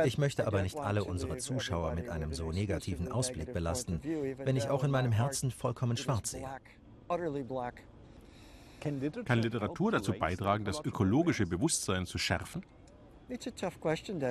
Ich 0.05 0.17
möchte 0.17 0.47
aber 0.47 0.61
nicht 0.61 0.77
alle 0.77 1.03
unsere 1.03 1.37
Zuschauer 1.37 1.93
mit 1.95 2.09
einem 2.09 2.33
so 2.33 2.51
negativen 2.51 3.11
Ausblick 3.11 3.53
belasten, 3.53 3.99
wenn 4.37 4.55
ich 4.55 4.69
auch 4.69 4.83
in 4.83 4.91
meinem 4.91 5.11
Herzen 5.11 5.51
vollkommen 5.51 5.97
schwarz 5.97 6.31
sehe. 6.31 6.47
Kann 9.25 9.41
Literatur 9.41 9.91
dazu 9.91 10.13
beitragen, 10.13 10.65
das 10.65 10.83
ökologische 10.83 11.45
Bewusstsein 11.45 12.05
zu 12.05 12.17
schärfen? 12.17 12.63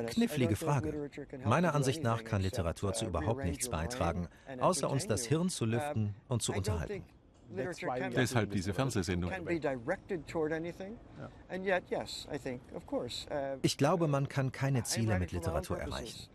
Knifflige 0.06 0.56
Frage. 0.56 1.10
Meiner 1.44 1.74
Ansicht 1.74 2.02
nach 2.02 2.24
kann 2.24 2.42
Literatur 2.42 2.92
zu 2.92 3.06
überhaupt 3.06 3.44
nichts 3.44 3.68
beitragen, 3.68 4.28
außer 4.60 4.88
uns 4.88 5.06
das 5.06 5.24
Hirn 5.26 5.48
zu 5.48 5.64
lüften 5.64 6.14
und 6.28 6.42
zu 6.42 6.52
unterhalten. 6.52 7.04
Deshalb 7.54 8.50
diese 8.50 8.72
Fernsehsendung. 8.72 9.30
Ich 13.62 13.76
glaube, 13.76 14.08
man 14.08 14.28
kann 14.28 14.52
keine 14.52 14.82
Ziele 14.84 15.18
mit 15.18 15.32
Literatur 15.32 15.78
erreichen. 15.78 16.28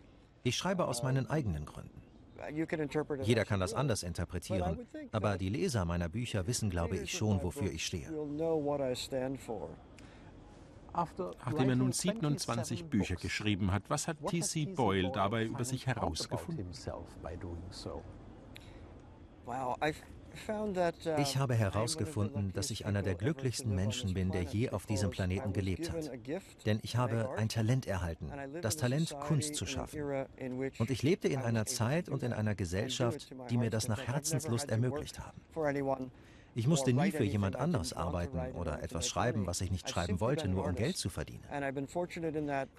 Ich 0.44 0.56
schreibe 0.56 0.86
aus 0.86 1.04
meinen 1.04 1.30
eigenen 1.30 1.66
Gründen. 1.66 2.02
Jeder 3.24 3.46
kann 3.46 3.60
das 3.60 3.74
anders 3.74 4.04
interpretieren, 4.04 4.88
aber 5.12 5.38
die 5.38 5.50
Leser 5.50 5.86
meiner 5.86 6.08
Bücher 6.08 6.46
wissen, 6.46 6.70
glaube 6.70 6.98
ich, 6.98 7.12
schon, 7.12 7.42
wofür 7.42 7.72
ich 7.72 7.86
stehe. 7.86 8.12
Nachdem 10.98 11.70
er 11.70 11.76
nun 11.76 11.92
27 11.92 12.86
Bücher 12.86 13.16
geschrieben 13.16 13.72
hat, 13.72 13.84
was 13.88 14.08
hat 14.08 14.18
T.C. 14.28 14.66
Boyle 14.66 15.12
dabei 15.12 15.46
über 15.46 15.64
sich 15.64 15.86
herausgefunden? 15.86 16.68
Uh, 19.48 19.74
ich 21.18 21.38
habe 21.38 21.56
herausgefunden, 21.56 22.52
dass 22.54 22.70
ich 22.70 22.86
einer 22.86 23.02
der 23.02 23.16
glücklichsten 23.16 23.74
Menschen 23.74 24.14
bin, 24.14 24.32
der 24.32 24.44
je 24.44 24.70
auf 24.70 24.86
diesem 24.86 25.10
Planeten 25.10 25.54
gelebt 25.54 25.92
hat. 25.92 26.12
Denn 26.66 26.80
ich 26.84 26.96
habe 26.96 27.30
ein 27.38 27.50
Talent 27.50 27.88
erhalten, 27.88 28.32
das 28.62 28.76
Talent, 28.76 29.16
Kunst 29.20 29.56
zu 29.56 29.66
schaffen. 29.66 30.26
Und 30.78 30.90
ich 30.90 31.02
lebte 31.02 31.28
in 31.28 31.40
einer 31.40 31.66
Zeit 31.66 32.10
und 32.10 32.24
in 32.24 32.34
einer 32.34 32.56
Gesellschaft, 32.56 33.34
die 33.50 33.58
mir 33.58 33.70
das 33.70 33.88
nach 33.88 34.06
Herzenslust 34.06 34.70
ermöglicht 34.70 35.20
haben. 35.20 35.42
Ich 36.58 36.68
musste 36.68 36.92
nie 36.92 37.12
für 37.12 37.24
jemand 37.24 37.56
anders 37.56 37.94
arbeiten 37.94 38.40
oder 38.56 38.82
etwas 38.82 39.08
schreiben, 39.08 39.46
was 39.46 39.62
ich 39.62 39.70
nicht 39.70 39.88
schreiben 39.88 40.20
wollte, 40.20 40.48
nur 40.48 40.66
um 40.66 40.74
Geld 40.74 40.98
zu 40.98 41.08
verdienen. 41.10 41.44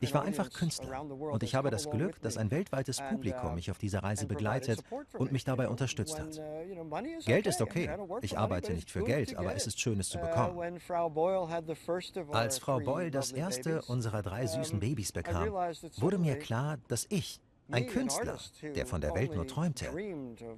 Ich 0.01 0.13
war 0.13 0.25
einfach 0.25 0.51
Künstler 0.51 1.01
und 1.01 1.45
ich 1.45 1.55
habe 1.55 1.71
das 1.71 1.89
Glück, 1.89 2.21
dass 2.21 2.37
ein 2.37 2.51
weltweites 2.51 3.01
Publikum 3.01 3.55
mich 3.55 3.71
auf 3.71 3.79
dieser 3.79 4.03
Reise 4.03 4.27
begleitet 4.27 4.83
und 5.17 5.31
mich 5.31 5.45
dabei 5.45 5.69
unterstützt 5.69 6.19
hat. 6.19 6.41
Geld 7.25 7.47
ist 7.47 7.63
okay. 7.63 7.89
Ich 8.21 8.37
arbeite 8.37 8.73
nicht 8.73 8.91
für 8.91 9.05
Geld, 9.05 9.37
aber 9.37 9.55
es 9.55 9.69
ist 9.69 9.81
schön, 9.81 10.01
es 10.01 10.09
zu 10.09 10.19
bekommen. 10.19 10.59
Als 12.33 12.59
Frau 12.59 12.81
Boyle 12.81 13.11
das 13.13 13.31
erste 13.31 13.83
unserer 13.83 14.23
drei 14.23 14.47
süßen 14.47 14.81
Babys 14.81 15.13
bekam, 15.13 15.53
wurde 15.99 16.19
mir 16.19 16.37
klar, 16.37 16.79
dass 16.89 17.07
ich 17.11 17.41
ein 17.71 17.87
Künstler, 17.87 18.39
der 18.63 18.87
von 18.87 19.01
der 19.01 19.15
Welt 19.15 19.35
nur 19.35 19.47
träumte, 19.47 19.87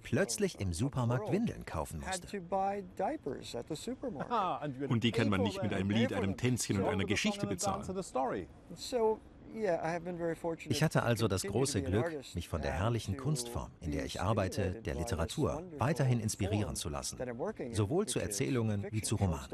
plötzlich 0.03 0.61
im 0.61 0.73
Supermarkt 0.73 1.31
Windeln 1.33 1.65
kaufen 1.65 2.01
musste. 2.01 2.43
Und 4.89 5.05
die 5.05 5.13
kann 5.13 5.29
man 5.29 5.43
nicht 5.43 5.63
mit 5.63 5.73
einem 5.73 5.91
Lied, 5.91 6.13
einem 6.13 6.37
Tänzchen 6.37 6.81
und 6.81 6.87
einer 6.87 7.05
Geschichte 7.05 7.47
bezahlen. 7.47 7.85
Ich 10.69 10.83
hatte 10.83 11.03
also 11.03 11.27
das 11.27 11.43
große 11.43 11.83
Glück, 11.83 12.21
mich 12.35 12.49
von 12.49 12.63
der 12.63 12.73
herrlichen 12.73 13.17
Kunstform, 13.17 13.71
in 13.81 13.91
der 13.91 14.05
ich 14.05 14.21
arbeite, 14.21 14.81
der 14.83 14.95
Literatur, 14.95 15.65
weiterhin 15.79 16.21
inspirieren 16.21 16.77
zu 16.77 16.89
lassen, 16.89 17.19
sowohl 17.73 18.07
zu 18.07 18.21
Erzählungen 18.21 18.87
wie 18.91 19.03
zu 19.03 19.17
Romanen. 19.17 19.49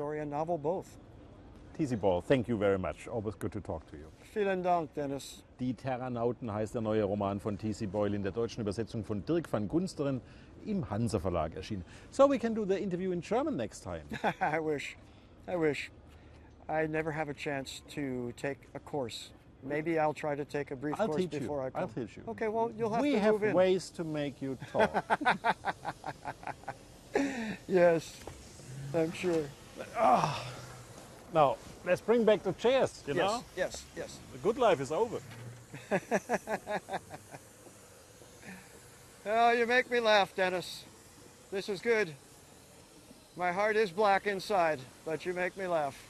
TC 1.76 2.00
Ball, 2.00 2.22
thank 2.22 2.48
you 2.48 2.56
very 2.56 2.78
much. 2.78 3.06
Always 3.06 3.34
good 3.34 3.52
to 3.52 3.60
talk 3.60 3.88
to 3.90 3.96
you. 3.96 4.06
Vielen 4.32 4.62
Dank, 4.62 4.94
Dennis. 4.94 5.42
Die 5.60 5.74
Terranauten 5.74 6.52
heißt 6.52 6.74
der 6.74 6.80
neue 6.82 7.04
Roman 7.04 7.38
von 7.40 7.58
T.C. 7.58 7.86
Boyle 7.86 8.16
in 8.16 8.22
der 8.22 8.32
deutschen 8.32 8.62
Übersetzung 8.62 9.04
von 9.04 9.24
Dirk 9.24 9.52
van 9.52 9.68
Gunsteren 9.68 10.20
im 10.64 10.88
Hansa 10.88 11.20
Verlag 11.20 11.54
erschienen. 11.54 11.84
So 12.10 12.28
we 12.28 12.38
can 12.38 12.54
do 12.54 12.64
the 12.64 12.78
interview 12.78 13.12
in 13.12 13.20
German 13.20 13.56
next 13.56 13.82
time. 13.82 14.02
I 14.40 14.58
wish. 14.58 14.96
I 15.46 15.56
wish. 15.56 15.90
I 16.68 16.86
never 16.86 17.12
have 17.12 17.28
a 17.28 17.34
chance 17.34 17.82
to 17.94 18.32
take 18.36 18.58
a 18.74 18.80
course. 18.80 19.30
Maybe 19.62 19.98
I'll 19.98 20.14
try 20.14 20.34
to 20.34 20.44
take 20.44 20.70
a 20.70 20.76
brief 20.76 20.98
I'll 20.98 21.08
course 21.08 21.22
teach 21.22 21.34
you. 21.34 21.40
before 21.40 21.62
I 21.62 21.70
come. 21.70 21.82
I'll 21.82 21.88
teach 21.88 22.16
you. 22.16 22.22
Okay, 22.28 22.48
well, 22.48 22.70
you'll 22.76 22.92
have 22.92 23.02
we 23.02 23.12
to 23.12 23.20
have 23.20 23.32
move 23.34 23.42
in. 23.42 23.48
We 23.48 23.48
have 23.48 23.56
ways 23.56 23.90
to 23.90 24.04
make 24.04 24.40
you 24.40 24.56
talk. 24.72 25.04
Yes, 27.68 28.14
I'm 28.94 29.12
sure. 29.12 29.44
Ah. 29.96 30.44
Now, 31.36 31.56
let's 31.84 32.00
bring 32.00 32.24
back 32.24 32.42
the 32.42 32.54
chairs, 32.54 33.04
you 33.06 33.12
know? 33.12 33.44
Yes, 33.56 33.84
yes, 33.84 33.84
yes. 33.94 34.18
The 34.32 34.38
good 34.38 34.58
life 34.58 34.80
is 34.80 34.90
over. 34.90 35.20
Oh, 39.28 39.50
you 39.50 39.66
make 39.66 39.90
me 39.90 39.98
laugh, 39.98 40.36
Dennis. 40.36 40.84
This 41.50 41.68
is 41.68 41.80
good. 41.80 42.14
My 43.36 43.50
heart 43.50 43.74
is 43.74 43.90
black 43.90 44.28
inside, 44.28 44.78
but 45.04 45.26
you 45.26 45.32
make 45.32 45.56
me 45.56 45.66
laugh. 45.66 46.00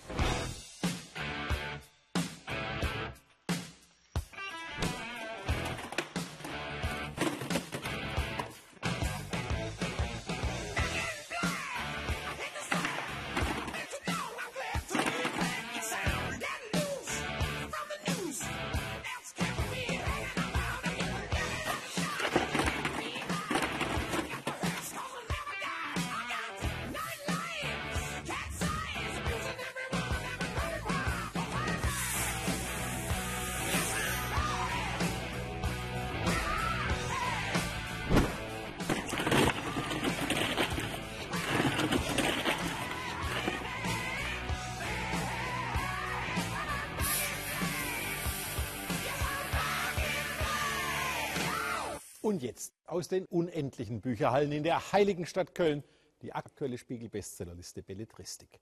Und 52.27 52.43
jetzt 52.43 52.73
aus 52.87 53.07
den 53.07 53.25
unendlichen 53.27 54.01
Bücherhallen 54.01 54.51
in 54.51 54.65
der 54.65 54.91
heiligen 54.91 55.27
Stadt 55.27 55.55
Köln 55.55 55.85
die 56.23 56.33
aktuelle 56.33 56.77
Spiegel-Bestsellerliste 56.77 57.85
Belletristik. 57.85 58.59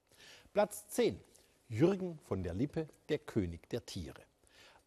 Platz 0.52 0.86
10. 0.88 1.18
Jürgen 1.70 2.18
von 2.28 2.42
der 2.42 2.52
Lippe, 2.52 2.86
der 3.08 3.20
König 3.20 3.70
der 3.70 3.86
Tiere. 3.86 4.20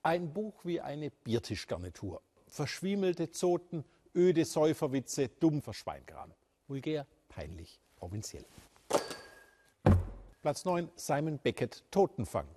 Ein 0.04 0.32
Buch 0.32 0.64
wie 0.64 0.80
eine 0.80 1.10
Biertischgarnitur. 1.10 2.22
Verschwiemelte 2.46 3.32
Zoten, 3.32 3.84
öde 4.14 4.46
Säuferwitze, 4.46 5.28
dumpfer 5.28 5.74
Schweinkram. 5.74 6.32
Vulgär, 6.68 7.08
peinlich, 7.30 7.80
provinziell. 7.96 8.46
Platz 10.44 10.66
9. 10.66 10.88
Simon 10.96 11.40
Beckett, 11.40 11.84
Totenfang. 11.90 12.48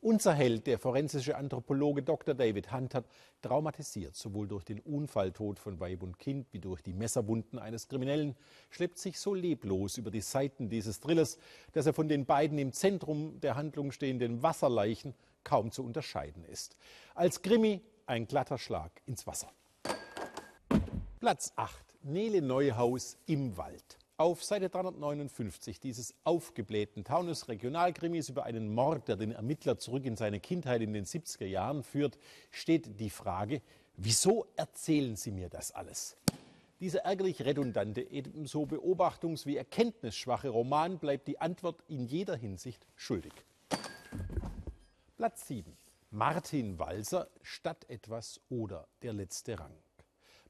Unser 0.00 0.32
Held, 0.32 0.68
der 0.68 0.78
forensische 0.78 1.36
Anthropologe 1.36 2.04
Dr. 2.04 2.32
David 2.32 2.72
Hunter, 2.72 3.02
traumatisiert 3.42 4.14
sowohl 4.14 4.46
durch 4.46 4.62
den 4.62 4.78
Unfalltod 4.78 5.58
von 5.58 5.80
Weib 5.80 6.04
und 6.04 6.20
Kind 6.20 6.46
wie 6.52 6.60
durch 6.60 6.82
die 6.82 6.92
Messerwunden 6.92 7.58
eines 7.58 7.88
Kriminellen, 7.88 8.36
schleppt 8.70 8.98
sich 8.98 9.18
so 9.18 9.34
leblos 9.34 9.98
über 9.98 10.12
die 10.12 10.20
Seiten 10.20 10.68
dieses 10.68 11.00
Thrillers, 11.00 11.36
dass 11.72 11.86
er 11.86 11.94
von 11.94 12.08
den 12.08 12.26
beiden 12.26 12.58
im 12.58 12.72
Zentrum 12.72 13.40
der 13.40 13.56
Handlung 13.56 13.90
stehenden 13.90 14.40
Wasserleichen 14.40 15.14
kaum 15.42 15.72
zu 15.72 15.84
unterscheiden 15.84 16.44
ist. 16.44 16.76
Als 17.16 17.42
Krimi 17.42 17.82
ein 18.06 18.28
glatter 18.28 18.58
Schlag 18.58 18.92
ins 19.04 19.26
Wasser. 19.26 19.50
Platz 21.18 21.52
8. 21.56 21.84
Nele 22.04 22.40
Neuhaus 22.40 23.18
im 23.26 23.56
Wald. 23.56 23.98
Auf 24.20 24.42
Seite 24.42 24.68
359 24.68 25.78
dieses 25.78 26.12
aufgeblähten 26.24 27.04
Taunus-Regionalkrimis 27.04 28.28
über 28.28 28.42
einen 28.42 28.74
Mord, 28.74 29.06
der 29.06 29.14
den 29.14 29.30
Ermittler 29.30 29.78
zurück 29.78 30.04
in 30.04 30.16
seine 30.16 30.40
Kindheit 30.40 30.82
in 30.82 30.92
den 30.92 31.04
70er 31.04 31.46
Jahren 31.46 31.84
führt, 31.84 32.18
steht 32.50 32.98
die 32.98 33.10
Frage, 33.10 33.62
wieso 33.96 34.48
erzählen 34.56 35.14
Sie 35.14 35.30
mir 35.30 35.48
das 35.48 35.70
alles? 35.70 36.16
Dieser 36.80 37.04
ärgerlich 37.04 37.44
redundante, 37.44 38.00
ebenso 38.00 38.64
beobachtungs- 38.64 39.46
wie 39.46 39.56
erkenntnisschwache 39.56 40.48
Roman 40.48 40.98
bleibt 40.98 41.28
die 41.28 41.40
Antwort 41.40 41.84
in 41.86 42.04
jeder 42.04 42.34
Hinsicht 42.34 42.84
schuldig. 42.96 43.32
Platz 45.16 45.46
7. 45.46 45.76
Martin 46.10 46.76
Walser, 46.80 47.28
Statt 47.42 47.88
etwas 47.88 48.40
oder 48.48 48.88
Der 49.02 49.12
letzte 49.12 49.60
Rang. 49.60 49.76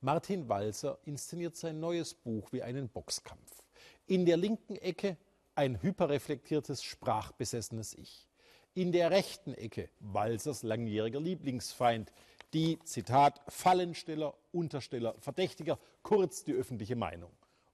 Martin 0.01 0.49
Walser 0.49 0.99
inszeniert 1.05 1.57
sein 1.57 1.81
neues 1.81 2.15
Buch 2.15 2.53
wie 2.53 2.63
einen 2.63 2.89
Boxkampf. 2.89 3.63
In 4.07 4.27
der 4.27 4.37
linken 4.37 4.77
Ecke 4.77 5.17
ein 5.55 5.83
hyperreflektiertes, 5.83 6.85
sprachbesessenes 6.85 7.95
Ich. 7.95 8.29
In 8.75 8.93
der 8.93 9.11
rechten 9.11 9.55
Ecke 9.55 9.91
Walsers 9.99 10.63
langjähriger 10.63 11.21
Lieblingsfeind, 11.21 12.13
die, 12.55 12.79
Zitat, 12.85 13.41
Fallensteller, 13.49 14.35
Untersteller, 14.53 15.17
Verdächtiger, 15.19 15.79
kurz 16.03 16.45
die 16.45 16.53
öffentliche 16.53 16.95
Meinung. 16.95 17.33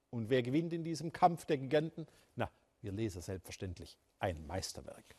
Und 0.09 0.29
wer 0.31 0.41
gewinnt 0.41 0.73
in 0.73 0.83
diesem 0.83 1.13
Kampf 1.13 1.45
der 1.45 1.59
Giganten? 1.59 2.07
Na, 2.35 2.49
wir 2.81 2.91
Leser 2.91 3.21
selbstverständlich. 3.21 3.97
Ein 4.17 4.47
Meisterwerk. 4.47 5.15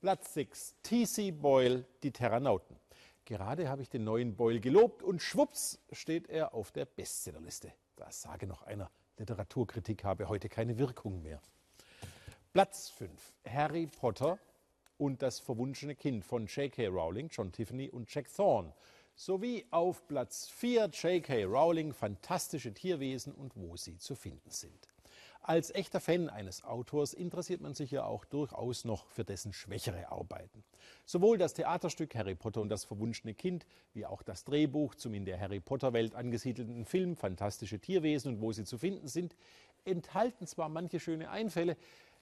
Platz 0.00 0.32
6. 0.32 0.76
T.C. 0.82 1.30
Boyle, 1.30 1.84
die 2.02 2.10
Terranauten. 2.10 2.76
Gerade 3.24 3.68
habe 3.68 3.82
ich 3.82 3.88
den 3.88 4.04
neuen 4.04 4.34
Boyle 4.34 4.60
gelobt 4.60 5.02
und 5.02 5.22
schwupps 5.22 5.78
steht 5.92 6.28
er 6.28 6.54
auf 6.54 6.72
der 6.72 6.84
Bestsellerliste. 6.84 7.72
Das 7.96 8.22
sage 8.22 8.46
noch 8.46 8.62
einer. 8.62 8.90
Literaturkritik 9.18 10.04
habe 10.04 10.28
heute 10.28 10.48
keine 10.48 10.78
Wirkung 10.78 11.22
mehr. 11.22 11.40
Platz 12.52 12.88
5. 12.90 13.32
Harry 13.46 13.86
Potter 13.86 14.38
und 14.98 15.22
das 15.22 15.38
verwunschene 15.38 15.94
Kind 15.94 16.24
von 16.24 16.46
J.K. 16.46 16.88
Rowling, 16.88 17.28
John 17.30 17.52
Tiffany 17.52 17.88
und 17.90 18.12
Jack 18.12 18.32
Thorne. 18.34 18.72
Sowie 19.14 19.66
auf 19.70 20.06
Platz 20.08 20.48
4 20.48 20.86
J.K. 20.86 21.44
Rowling, 21.44 21.92
fantastische 21.92 22.72
Tierwesen 22.72 23.34
und 23.34 23.54
wo 23.54 23.76
sie 23.76 23.98
zu 23.98 24.14
finden 24.14 24.50
sind. 24.50 24.88
Als 25.42 25.74
echter 25.74 26.00
Fan 26.00 26.28
eines 26.28 26.64
Autors 26.64 27.14
interessiert 27.14 27.62
man 27.62 27.74
sich 27.74 27.90
ja 27.90 28.04
auch 28.04 28.26
durchaus 28.26 28.84
noch 28.84 29.06
für 29.06 29.24
dessen 29.24 29.54
schwächere 29.54 30.12
Arbeiten. 30.12 30.62
Sowohl 31.06 31.38
das 31.38 31.54
Theaterstück 31.54 32.14
Harry 32.14 32.34
Potter 32.34 32.60
und 32.60 32.68
das 32.68 32.84
verwunschene 32.84 33.32
Kind, 33.32 33.66
wie 33.94 34.04
auch 34.04 34.22
das 34.22 34.44
Drehbuch 34.44 34.94
zum 34.96 35.14
in 35.14 35.24
der 35.24 35.40
Harry 35.40 35.60
Potter 35.60 35.94
Welt 35.94 36.14
angesiedelten 36.14 36.84
Film 36.84 37.16
Fantastische 37.16 37.80
Tierwesen 37.80 38.34
und 38.34 38.42
wo 38.42 38.52
sie 38.52 38.64
zu 38.64 38.76
finden 38.76 39.08
sind, 39.08 39.34
enthalten 39.84 40.46
zwar 40.46 40.68
manche 40.68 41.00
schöne 41.00 41.30
Einfälle, 41.30 41.78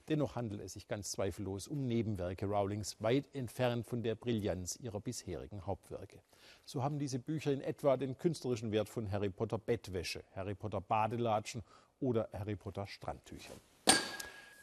dennoch 0.07 0.35
handelt 0.35 0.61
es 0.61 0.73
sich 0.73 0.87
ganz 0.87 1.11
zweifellos 1.11 1.67
um 1.67 1.87
Nebenwerke 1.87 2.45
Rowlings, 2.45 3.01
weit 3.01 3.35
entfernt 3.35 3.85
von 3.85 4.01
der 4.01 4.15
Brillanz 4.15 4.77
ihrer 4.77 5.01
bisherigen 5.01 5.67
Hauptwerke. 5.67 6.21
So 6.63 6.83
haben 6.83 6.99
diese 6.99 7.19
Bücher 7.19 7.51
in 7.51 7.61
etwa 7.61 7.97
den 7.97 8.17
künstlerischen 8.17 8.71
Wert 8.71 8.87
von 8.87 9.11
Harry 9.11 9.29
Potter 9.29 9.57
Bettwäsche, 9.57 10.23
Harry 10.33 10.55
Potter 10.55 10.79
Badelatschen 10.79 11.63
oder 11.99 12.29
Harry 12.33 12.55
Potter 12.55 12.87
Strandtüchern. 12.87 13.59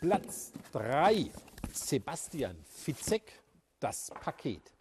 Platz 0.00 0.52
3. 0.72 1.30
Sebastian 1.72 2.56
Fitzek, 2.64 3.40
das 3.80 4.10
Paket. 4.20 4.72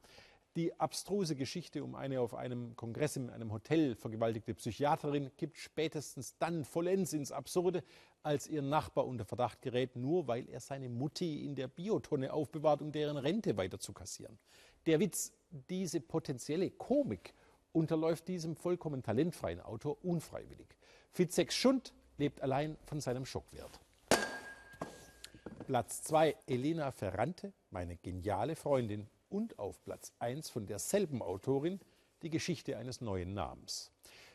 Die 0.56 0.80
abstruse 0.80 1.36
Geschichte 1.36 1.84
um 1.84 1.96
eine 1.96 2.22
auf 2.22 2.34
einem 2.34 2.78
Kongress 2.78 3.18
in 3.18 3.30
einem 3.30 3.52
Hotel 3.52 3.96
vergewaltigte 3.96 4.54
Psychiaterin 4.54 5.36
kippt 5.36 5.58
spätestens 5.58 6.38
dann 6.38 6.64
vollends 6.64 7.12
ins 7.12 7.34
Absurde, 7.34 7.84
als 8.24 8.48
ihr 8.48 8.62
Nachbar 8.62 9.06
unter 9.06 9.26
Verdacht 9.26 9.62
gerät, 9.62 9.98
nur 9.98 10.28
weil 10.28 10.48
er 10.50 10.62
seine 10.62 10.88
Mutti 10.88 11.46
in 11.46 11.56
der 11.56 11.68
Biotonne 11.68 12.32
aufbewahrt, 12.32 12.82
um 12.82 12.94
deren 12.94 13.18
Rente 13.18 13.58
weiter 13.58 13.80
zu 13.80 13.92
kassieren. 13.92 14.40
Der 14.86 15.00
Witz, 15.02 15.34
diese 15.50 16.00
potenzielle 16.00 16.72
Komik 16.72 17.34
unterläuft 17.74 18.28
diesem 18.30 18.56
vollkommen 18.56 19.04
talentfreien 19.04 19.60
Autor 19.60 20.04
unfreiwillig. 20.06 20.78
Fitzeks 21.12 21.56
Schund 21.56 21.94
lebt 22.18 22.42
allein 22.42 22.78
von 22.86 23.02
seinem 23.02 23.26
Schockwert. 23.26 23.80
Platz 25.66 26.04
2 26.04 26.36
Elena 26.48 26.92
Ferrante, 26.92 27.52
meine 27.72 27.98
geniale 27.98 28.56
Freundin, 28.56 29.08
und 29.30 29.58
auf 29.58 29.84
Platz 29.84 30.14
1 30.20 30.50
von 30.50 30.68
derselben 30.68 31.22
Autorin 31.22 31.80
die 32.22 32.30
Geschichte 32.30 32.78
eines 32.78 33.02
neuen 33.02 33.34
Namens. 33.34 33.92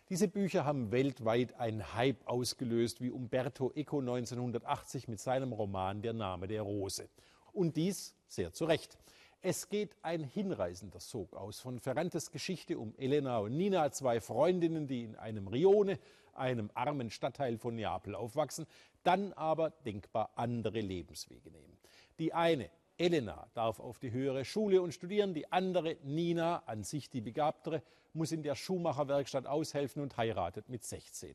Diese 0.09 0.27
Bücher 0.27 0.65
haben 0.65 0.91
weltweit 0.91 1.55
einen 1.55 1.95
Hype 1.95 2.27
ausgelöst, 2.27 3.01
wie 3.01 3.11
Umberto 3.11 3.71
Eco 3.77 4.01
1980 4.01 5.07
mit 5.07 5.21
seinem 5.21 5.53
Roman 5.53 6.03
Der 6.03 6.13
Name 6.13 6.49
der 6.49 6.63
Rose. 6.63 7.09
Und 7.53 7.77
dies 7.77 8.17
sehr 8.27 8.53
zu 8.53 8.65
Recht. 8.65 8.99
Es 9.43 9.71
geht 9.71 9.97
ein 10.03 10.23
hinreißender 10.23 11.01
Sog 11.01 11.35
aus 11.35 11.61
von 11.61 11.81
Ferrantes 11.81 12.31
Geschichte 12.31 12.79
um 12.79 12.95
Elena 12.99 13.39
und 13.39 13.57
Nina, 13.57 13.91
zwei 13.91 14.21
Freundinnen, 14.21 14.87
die 14.87 15.05
in 15.05 15.17
einem 15.17 15.49
Rione, 15.49 15.99
einem 16.35 16.71
armen 16.75 17.11
Stadtteil 17.11 17.57
von 17.57 17.75
Neapel 17.75 18.15
aufwachsen, 18.15 18.67
dann 19.03 19.33
aber 19.33 19.71
denkbar 19.71 20.33
andere 20.37 20.81
Lebenswege 20.81 21.51
nehmen. 21.51 21.79
Die 22.19 22.35
eine, 22.35 22.69
Elena, 22.99 23.49
darf 23.55 23.81
auf 23.81 23.99
die 23.99 24.11
höhere 24.11 24.45
Schule 24.45 24.83
und 24.83 24.93
studieren, 24.93 25.33
die 25.33 25.51
andere, 25.51 25.97
Nina, 26.03 26.63
an 26.67 26.85
sich 26.85 27.09
die 27.09 27.23
begabtere, 27.23 27.83
muss 28.13 28.33
in 28.33 28.43
der 28.43 28.57
Schuhmacherwerkstatt 28.57 29.47
aushelfen 29.47 30.03
und 30.03 30.19
heiratet 30.19 30.69
mit 30.69 30.85
16. 30.85 31.35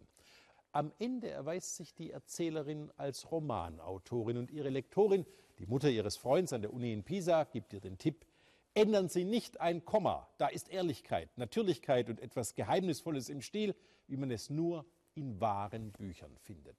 Am 0.75 0.91
Ende 0.99 1.29
erweist 1.29 1.77
sich 1.77 1.95
die 1.95 2.11
Erzählerin 2.11 2.91
als 2.97 3.31
Romanautorin 3.31 4.35
und 4.35 4.51
ihre 4.51 4.67
Lektorin, 4.67 5.25
die 5.57 5.67
Mutter 5.67 5.89
ihres 5.89 6.17
Freundes 6.17 6.51
an 6.51 6.63
der 6.63 6.73
Uni 6.73 6.91
in 6.91 7.05
Pisa, 7.05 7.45
gibt 7.45 7.71
ihr 7.71 7.79
den 7.79 7.97
Tipp, 7.97 8.25
ändern 8.73 9.07
Sie 9.07 9.23
nicht 9.23 9.61
ein 9.61 9.85
Komma, 9.85 10.27
da 10.38 10.47
ist 10.47 10.67
Ehrlichkeit, 10.67 11.29
Natürlichkeit 11.38 12.09
und 12.09 12.19
etwas 12.19 12.55
Geheimnisvolles 12.55 13.29
im 13.29 13.41
Stil, 13.41 13.73
wie 14.07 14.17
man 14.17 14.29
es 14.31 14.49
nur 14.49 14.85
in 15.13 15.39
wahren 15.39 15.93
Büchern 15.93 16.35
findet. 16.39 16.75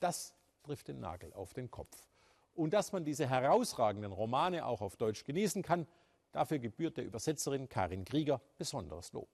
Das 0.00 0.34
trifft 0.64 0.88
den 0.88 0.98
Nagel 0.98 1.32
auf 1.32 1.54
den 1.54 1.70
Kopf. 1.70 2.08
Und 2.56 2.74
dass 2.74 2.90
man 2.90 3.04
diese 3.04 3.28
herausragenden 3.28 4.10
Romane 4.10 4.66
auch 4.66 4.80
auf 4.80 4.96
Deutsch 4.96 5.22
genießen 5.22 5.62
kann, 5.62 5.86
dafür 6.32 6.58
gebührt 6.58 6.96
der 6.96 7.04
Übersetzerin 7.04 7.68
Karin 7.68 8.04
Krieger 8.04 8.40
besonderes 8.58 9.12
Lob. 9.12 9.28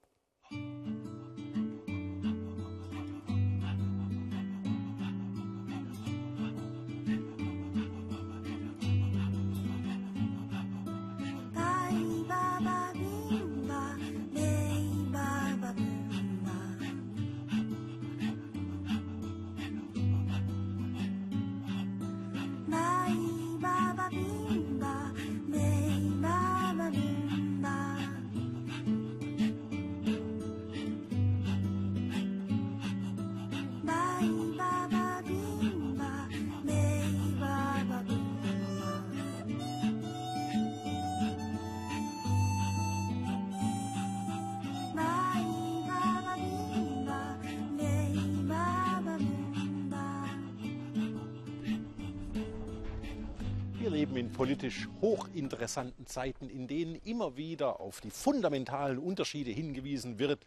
In 54.24 54.32
politisch 54.32 54.88
hochinteressanten 55.02 56.06
Zeiten, 56.06 56.48
in 56.48 56.66
denen 56.66 56.94
immer 57.04 57.36
wieder 57.36 57.78
auf 57.80 58.00
die 58.00 58.08
fundamentalen 58.10 58.98
Unterschiede 58.98 59.50
hingewiesen 59.50 60.18
wird 60.18 60.46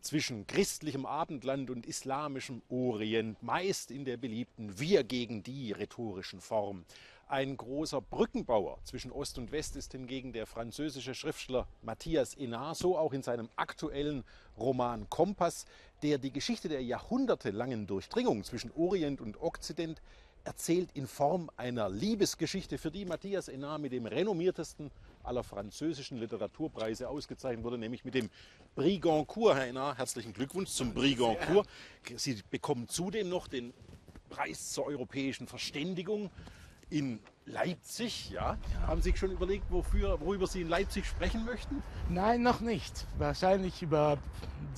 zwischen 0.00 0.48
christlichem 0.48 1.06
Abendland 1.06 1.70
und 1.70 1.86
islamischem 1.86 2.60
Orient, 2.68 3.40
meist 3.40 3.92
in 3.92 4.04
der 4.04 4.16
beliebten 4.16 4.80
Wir 4.80 5.04
gegen 5.04 5.44
die 5.44 5.70
rhetorischen 5.70 6.40
Form. 6.40 6.84
Ein 7.28 7.56
großer 7.56 8.00
Brückenbauer 8.00 8.78
zwischen 8.82 9.12
Ost 9.12 9.38
und 9.38 9.52
West 9.52 9.76
ist 9.76 9.92
hingegen 9.92 10.32
der 10.32 10.46
französische 10.46 11.14
Schriftsteller 11.14 11.68
Matthias 11.82 12.34
Enard, 12.34 12.76
so 12.76 12.98
auch 12.98 13.12
in 13.12 13.22
seinem 13.22 13.48
aktuellen 13.54 14.24
Roman 14.58 15.08
Kompass, 15.08 15.66
der 16.02 16.18
die 16.18 16.32
Geschichte 16.32 16.68
der 16.68 16.82
jahrhundertelangen 16.82 17.86
Durchdringung 17.86 18.42
zwischen 18.42 18.72
Orient 18.72 19.20
und 19.20 19.40
Okzident 19.40 20.02
erzählt 20.44 20.90
in 20.94 21.06
Form 21.06 21.50
einer 21.56 21.88
Liebesgeschichte, 21.88 22.78
für 22.78 22.90
die 22.90 23.04
Matthias 23.04 23.48
Enard 23.48 23.80
mit 23.80 23.92
dem 23.92 24.06
renommiertesten 24.06 24.90
aller 25.22 25.42
französischen 25.42 26.18
Literaturpreise 26.18 27.08
ausgezeichnet 27.08 27.64
wurde, 27.64 27.78
nämlich 27.78 28.04
mit 28.04 28.14
dem 28.14 28.30
Prix 28.74 29.00
Goncourt. 29.00 29.56
Herr 29.56 29.66
Enard, 29.66 29.98
herzlichen 29.98 30.32
Glückwunsch 30.34 30.70
zum 30.70 30.92
Prix 30.92 31.18
Goncourt. 31.18 31.66
Sie 32.16 32.42
bekommen 32.50 32.88
zudem 32.88 33.30
noch 33.30 33.48
den 33.48 33.72
Preis 34.28 34.72
zur 34.72 34.86
europäischen 34.86 35.46
Verständigung 35.46 36.30
in 36.90 37.20
Leipzig, 37.46 38.30
ja? 38.30 38.56
ja? 38.72 38.86
Haben 38.86 39.02
Sie 39.02 39.10
sich 39.10 39.18
schon 39.18 39.30
überlegt, 39.30 39.70
wofür, 39.70 40.18
worüber 40.20 40.46
Sie 40.46 40.62
in 40.62 40.68
Leipzig 40.68 41.06
sprechen 41.06 41.44
möchten? 41.44 41.82
Nein, 42.08 42.42
noch 42.42 42.60
nicht. 42.60 43.06
Wahrscheinlich 43.18 43.82
über 43.82 44.18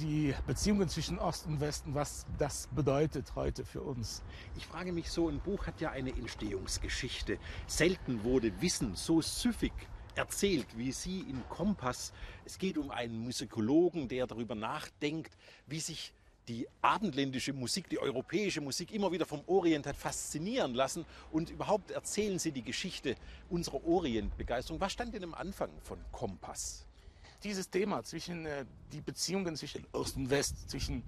die 0.01 0.35
Beziehungen 0.47 0.89
zwischen 0.89 1.19
Ost 1.19 1.47
und 1.47 1.61
Westen, 1.61 1.95
was 1.95 2.27
das 2.39 2.69
bedeutet 2.75 3.35
heute 3.37 3.65
für 3.65 3.83
uns. 3.83 4.23
Ich 4.57 4.67
frage 4.67 4.93
mich 4.93 5.11
so, 5.11 5.29
ein 5.29 5.41
Buch 5.41 5.67
hat 5.67 5.81
ja 5.81 5.91
eine 5.91 6.11
Entstehungsgeschichte. 6.11 7.39
Selten 7.67 8.25
wurde 8.25 8.61
Wissen 8.61 8.97
so 8.97 9.23
süffig 9.23 9.73
erzählt, 10.17 10.67
wie 10.77 10.93
Sie 10.93 11.21
in 11.21 11.47
Kompass. 11.49 12.13
Es 12.45 12.59
geht 12.59 12.79
um 12.79 12.91
einen 12.91 13.19
Musikologen, 13.19 14.09
der 14.09 14.27
darüber 14.27 14.55
nachdenkt, 14.55 15.37
wie 15.67 15.81
sich 15.81 16.13
die 16.49 16.69
abendländische 16.81 17.53
Musik, 17.53 17.89
die 17.89 17.99
europäische 17.99 18.61
Musik 18.61 18.93
immer 18.93 19.11
wieder 19.11 19.27
vom 19.27 19.43
Orient 19.47 19.87
hat 19.87 19.97
faszinieren 19.97 20.75
lassen 20.75 21.05
und 21.33 21.51
überhaupt 21.51 21.91
erzählen 21.91 22.39
Sie 22.39 22.53
die 22.53 22.63
Geschichte 22.63 23.17
unserer 23.51 23.85
Orientbegeisterung. 23.85 24.81
Was 24.81 24.93
stand 24.93 25.15
denn 25.15 25.25
am 25.25 25.35
Anfang 25.35 25.71
von 25.83 25.99
Kompass? 26.13 26.87
Dieses 27.43 27.69
Thema 27.69 28.03
zwischen 28.03 28.47
äh, 28.47 28.65
die 28.93 29.01
Beziehungen 29.01 29.57
zwischen 29.57 29.87
Ost 29.93 30.17
und 30.17 30.31
West, 30.31 30.71
zwischen 30.71 31.03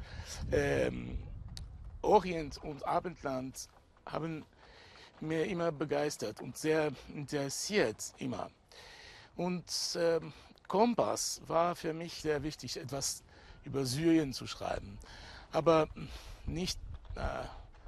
ähm, 0.53 1.19
Orient 2.03 2.59
und 2.63 2.85
Abendland 2.87 3.69
haben 4.07 4.45
mir 5.21 5.47
immer 5.47 5.73
begeistert 5.73 6.41
und 6.41 6.57
sehr 6.57 6.93
interessiert 7.15 8.13
immer. 8.19 8.51
Und 9.37 9.97
äh, 9.97 10.21
Kompass 10.67 11.41
war 11.47 11.75
für 11.75 11.93
mich 11.93 12.15
sehr 12.23 12.43
wichtig, 12.43 12.77
etwas 12.77 13.23
über 13.65 13.85
Syrien 13.85 14.33
zu 14.33 14.47
schreiben. 14.47 14.99
Aber 15.53 15.89
nicht 16.47 16.79
äh, 17.15 17.45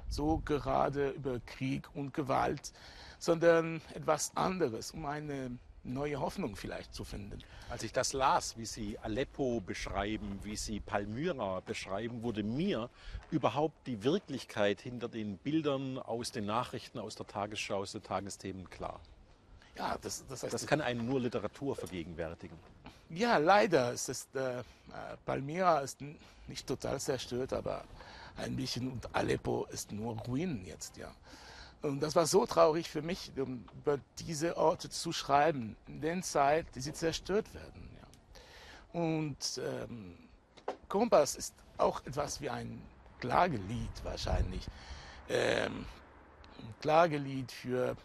so 0.09 0.41
gerade 0.43 1.09
über 1.11 1.39
Krieg 1.39 1.87
und 1.93 2.13
Gewalt, 2.13 2.73
sondern 3.19 3.81
etwas 3.93 4.35
anderes, 4.35 4.91
um 4.91 5.05
eine 5.05 5.57
neue 5.83 6.19
Hoffnung 6.19 6.55
vielleicht 6.55 6.93
zu 6.93 7.03
finden. 7.03 7.39
Als 7.69 7.83
ich 7.83 7.91
das 7.91 8.13
las, 8.13 8.57
wie 8.57 8.65
Sie 8.65 8.99
Aleppo 8.99 9.61
beschreiben, 9.61 10.39
wie 10.43 10.55
Sie 10.55 10.79
Palmyra 10.79 11.61
beschreiben, 11.61 12.21
wurde 12.21 12.43
mir 12.43 12.89
überhaupt 13.31 13.87
die 13.87 14.03
Wirklichkeit 14.03 14.81
hinter 14.81 15.07
den 15.07 15.37
Bildern 15.37 15.97
aus 15.97 16.31
den 16.31 16.45
Nachrichten, 16.45 16.99
aus 16.99 17.15
der 17.15 17.27
Tagesschau, 17.27 17.77
aus 17.77 17.93
den 17.93 18.03
Tagesthemen 18.03 18.69
klar. 18.69 18.99
Ja, 19.77 19.97
das, 20.01 20.25
das, 20.27 20.43
heißt, 20.43 20.53
das 20.53 20.67
kann 20.67 20.81
einen 20.81 21.07
nur 21.07 21.21
Literatur 21.21 21.75
vergegenwärtigen. 21.75 22.57
Ja, 23.13 23.37
leider 23.37 23.91
ist 23.91 24.07
es, 24.07 24.27
äh, 24.33 24.63
Palmyra 25.25 25.79
ist 25.79 25.99
nicht 26.47 26.65
total 26.65 26.99
zerstört, 26.99 27.51
aber 27.51 27.83
ein 28.37 28.55
bisschen 28.55 28.89
und 28.89 29.13
Aleppo 29.13 29.65
ist 29.71 29.91
nur 29.91 30.17
Ruinen 30.19 30.65
jetzt, 30.65 30.95
ja. 30.97 31.11
Und 31.81 31.99
das 32.01 32.15
war 32.15 32.25
so 32.25 32.45
traurig 32.45 32.89
für 32.89 33.01
mich, 33.01 33.31
um 33.37 33.65
über 33.73 33.99
diese 34.19 34.55
Orte 34.55 34.89
zu 34.89 35.11
schreiben, 35.11 35.75
in 35.87 35.99
der 35.99 36.21
Zeit, 36.21 36.67
die 36.75 36.79
sie 36.79 36.93
zerstört 36.93 37.53
werden. 37.53 37.89
Ja. 37.97 39.01
Und 39.01 39.59
ähm, 39.63 40.15
Kompass 40.87 41.35
ist 41.35 41.55
auch 41.77 42.05
etwas 42.05 42.39
wie 42.39 42.49
ein 42.49 42.81
Klagelied 43.19 44.03
wahrscheinlich. 44.03 44.65
Ähm, 45.27 45.85
ein 46.59 46.75
Klagelied 46.81 47.51
für 47.51 47.97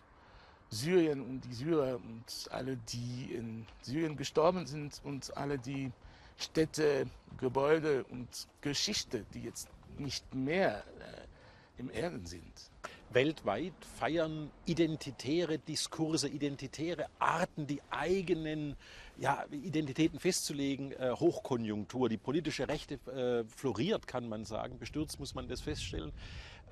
Syrien 0.70 1.22
und 1.22 1.40
die 1.44 1.54
Syrer 1.54 1.96
und 1.96 2.48
alle, 2.50 2.76
die 2.76 3.32
in 3.34 3.66
Syrien 3.82 4.16
gestorben 4.16 4.66
sind 4.66 5.00
und 5.04 5.36
alle 5.36 5.58
die 5.58 5.92
Städte, 6.38 7.06
Gebäude 7.38 8.04
und 8.04 8.28
Geschichte, 8.60 9.24
die 9.32 9.42
jetzt 9.42 9.68
nicht 9.98 10.34
mehr 10.34 10.84
äh, 11.00 11.80
im 11.80 11.90
Erden 11.90 12.26
sind. 12.26 12.70
Weltweit 13.10 13.72
feiern 13.98 14.50
identitäre 14.66 15.58
Diskurse, 15.58 16.28
identitäre 16.28 17.06
Arten, 17.18 17.66
die 17.66 17.80
eigenen 17.90 18.76
ja, 19.18 19.44
Identitäten 19.50 20.18
festzulegen, 20.18 20.92
äh, 20.92 21.12
Hochkonjunktur. 21.12 22.08
Die 22.08 22.18
politische 22.18 22.68
Rechte 22.68 22.94
äh, 23.06 23.48
floriert, 23.48 24.06
kann 24.06 24.28
man 24.28 24.44
sagen. 24.44 24.78
Bestürzt 24.78 25.18
muss 25.18 25.34
man 25.34 25.48
das 25.48 25.60
feststellen. 25.60 26.12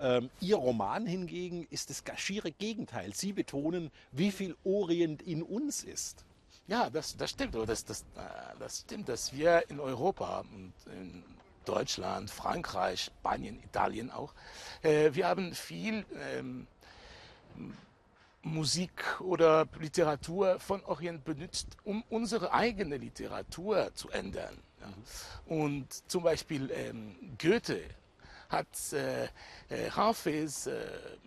Ähm, 0.01 0.31
Ihr 0.41 0.57
Roman 0.57 1.07
hingegen 1.07 1.67
ist 1.71 1.91
das 1.91 2.03
schiere 2.19 2.51
Gegenteil. 2.51 3.15
Sie 3.15 3.33
betonen, 3.33 3.91
wie 4.13 4.31
viel 4.31 4.57
Orient 4.65 5.23
in 5.23 5.43
uns 5.43 5.85
ist. 5.85 6.25
Ja, 6.67 6.91
das, 6.91 7.17
das 7.17 7.31
stimmt. 7.31 7.55
Das, 7.55 7.85
das, 7.85 8.03
äh, 8.17 8.59
das 8.59 8.81
stimmt, 8.81 9.09
dass 9.09 9.33
wir 9.33 9.69
in 9.69 9.81
Europa 9.81 10.41
und 10.41 10.73
in 10.93 11.23
Deutschland, 11.65 12.31
Frankreich, 12.31 13.05
Spanien, 13.05 13.59
Italien 13.63 14.11
auch, 14.11 14.35
äh, 14.83 15.11
wir 15.13 15.29
haben 15.29 15.55
viel 15.55 16.05
ähm, 16.37 16.67
Musik 18.43 19.21
oder 19.21 19.67
Literatur 19.81 20.61
von 20.61 20.85
Orient 20.85 21.25
benutzt, 21.25 21.69
um 21.85 22.05
unsere 22.11 22.53
eigene 22.53 22.99
Literatur 22.99 23.91
zu 23.95 24.11
ändern. 24.11 24.59
Ja. 24.81 24.87
Mhm. 24.89 25.63
Und 25.63 26.11
zum 26.11 26.23
Beispiel 26.23 26.71
ähm, 26.71 27.17
Goethe 27.39 27.81
hat 28.49 28.93
äh, 28.93 29.25
äh, 29.25 29.91
Hafez 29.91 30.67
äh, 30.67 30.81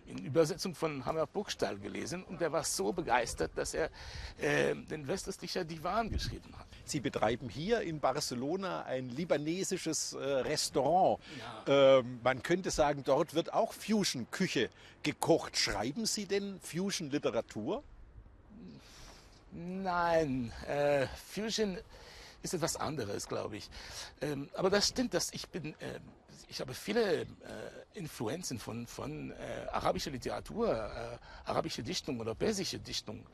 in 0.07 0.19
Übersetzung 0.19 0.75
von 0.75 1.05
Hammer 1.05 1.27
Burgstall 1.27 1.77
gelesen 1.77 2.23
und 2.23 2.41
er 2.41 2.51
war 2.51 2.63
so 2.63 2.93
begeistert, 2.93 3.51
dass 3.55 3.73
er 3.73 3.89
äh, 4.39 4.75
den 4.75 5.07
westöstlicher 5.07 5.65
Divan 5.65 6.09
geschrieben 6.09 6.53
hat. 6.57 6.67
Sie 6.85 6.99
betreiben 6.99 7.49
hier 7.49 7.81
in 7.81 7.99
Barcelona 7.99 8.83
ein 8.83 9.09
libanesisches 9.09 10.13
äh, 10.13 10.17
Restaurant. 10.17 11.19
Ja. 11.67 11.97
Ähm, 11.99 12.19
man 12.23 12.41
könnte 12.41 12.71
sagen, 12.71 13.03
dort 13.03 13.33
wird 13.33 13.53
auch 13.53 13.73
Fusion-Küche 13.73 14.69
gekocht. 15.03 15.57
Schreiben 15.57 16.05
Sie 16.05 16.25
denn 16.25 16.59
Fusion-Literatur? 16.61 17.83
Nein, 19.51 20.51
äh, 20.67 21.07
Fusion 21.33 21.77
ist 22.43 22.53
etwas 22.53 22.75
anderes, 22.75 23.27
glaube 23.27 23.57
ich. 23.57 23.69
Ähm, 24.21 24.49
aber 24.53 24.69
das 24.69 24.87
stimmt, 24.87 25.13
dass 25.13 25.33
ich 25.33 25.47
bin 25.49 25.73
äh, 25.79 25.99
ich 26.47 26.61
habe 26.61 26.73
viele 26.73 27.21
äh, 27.21 27.25
Influenzen 27.93 28.59
von, 28.59 28.87
von 28.87 29.31
äh, 29.31 29.35
arabischer 29.71 30.11
Literatur, 30.11 30.69
äh, 30.69 31.49
arabische 31.49 31.83
Dichtung 31.83 32.19
oder 32.19 32.35
persische 32.35 32.79
Dichtung. 32.79 33.25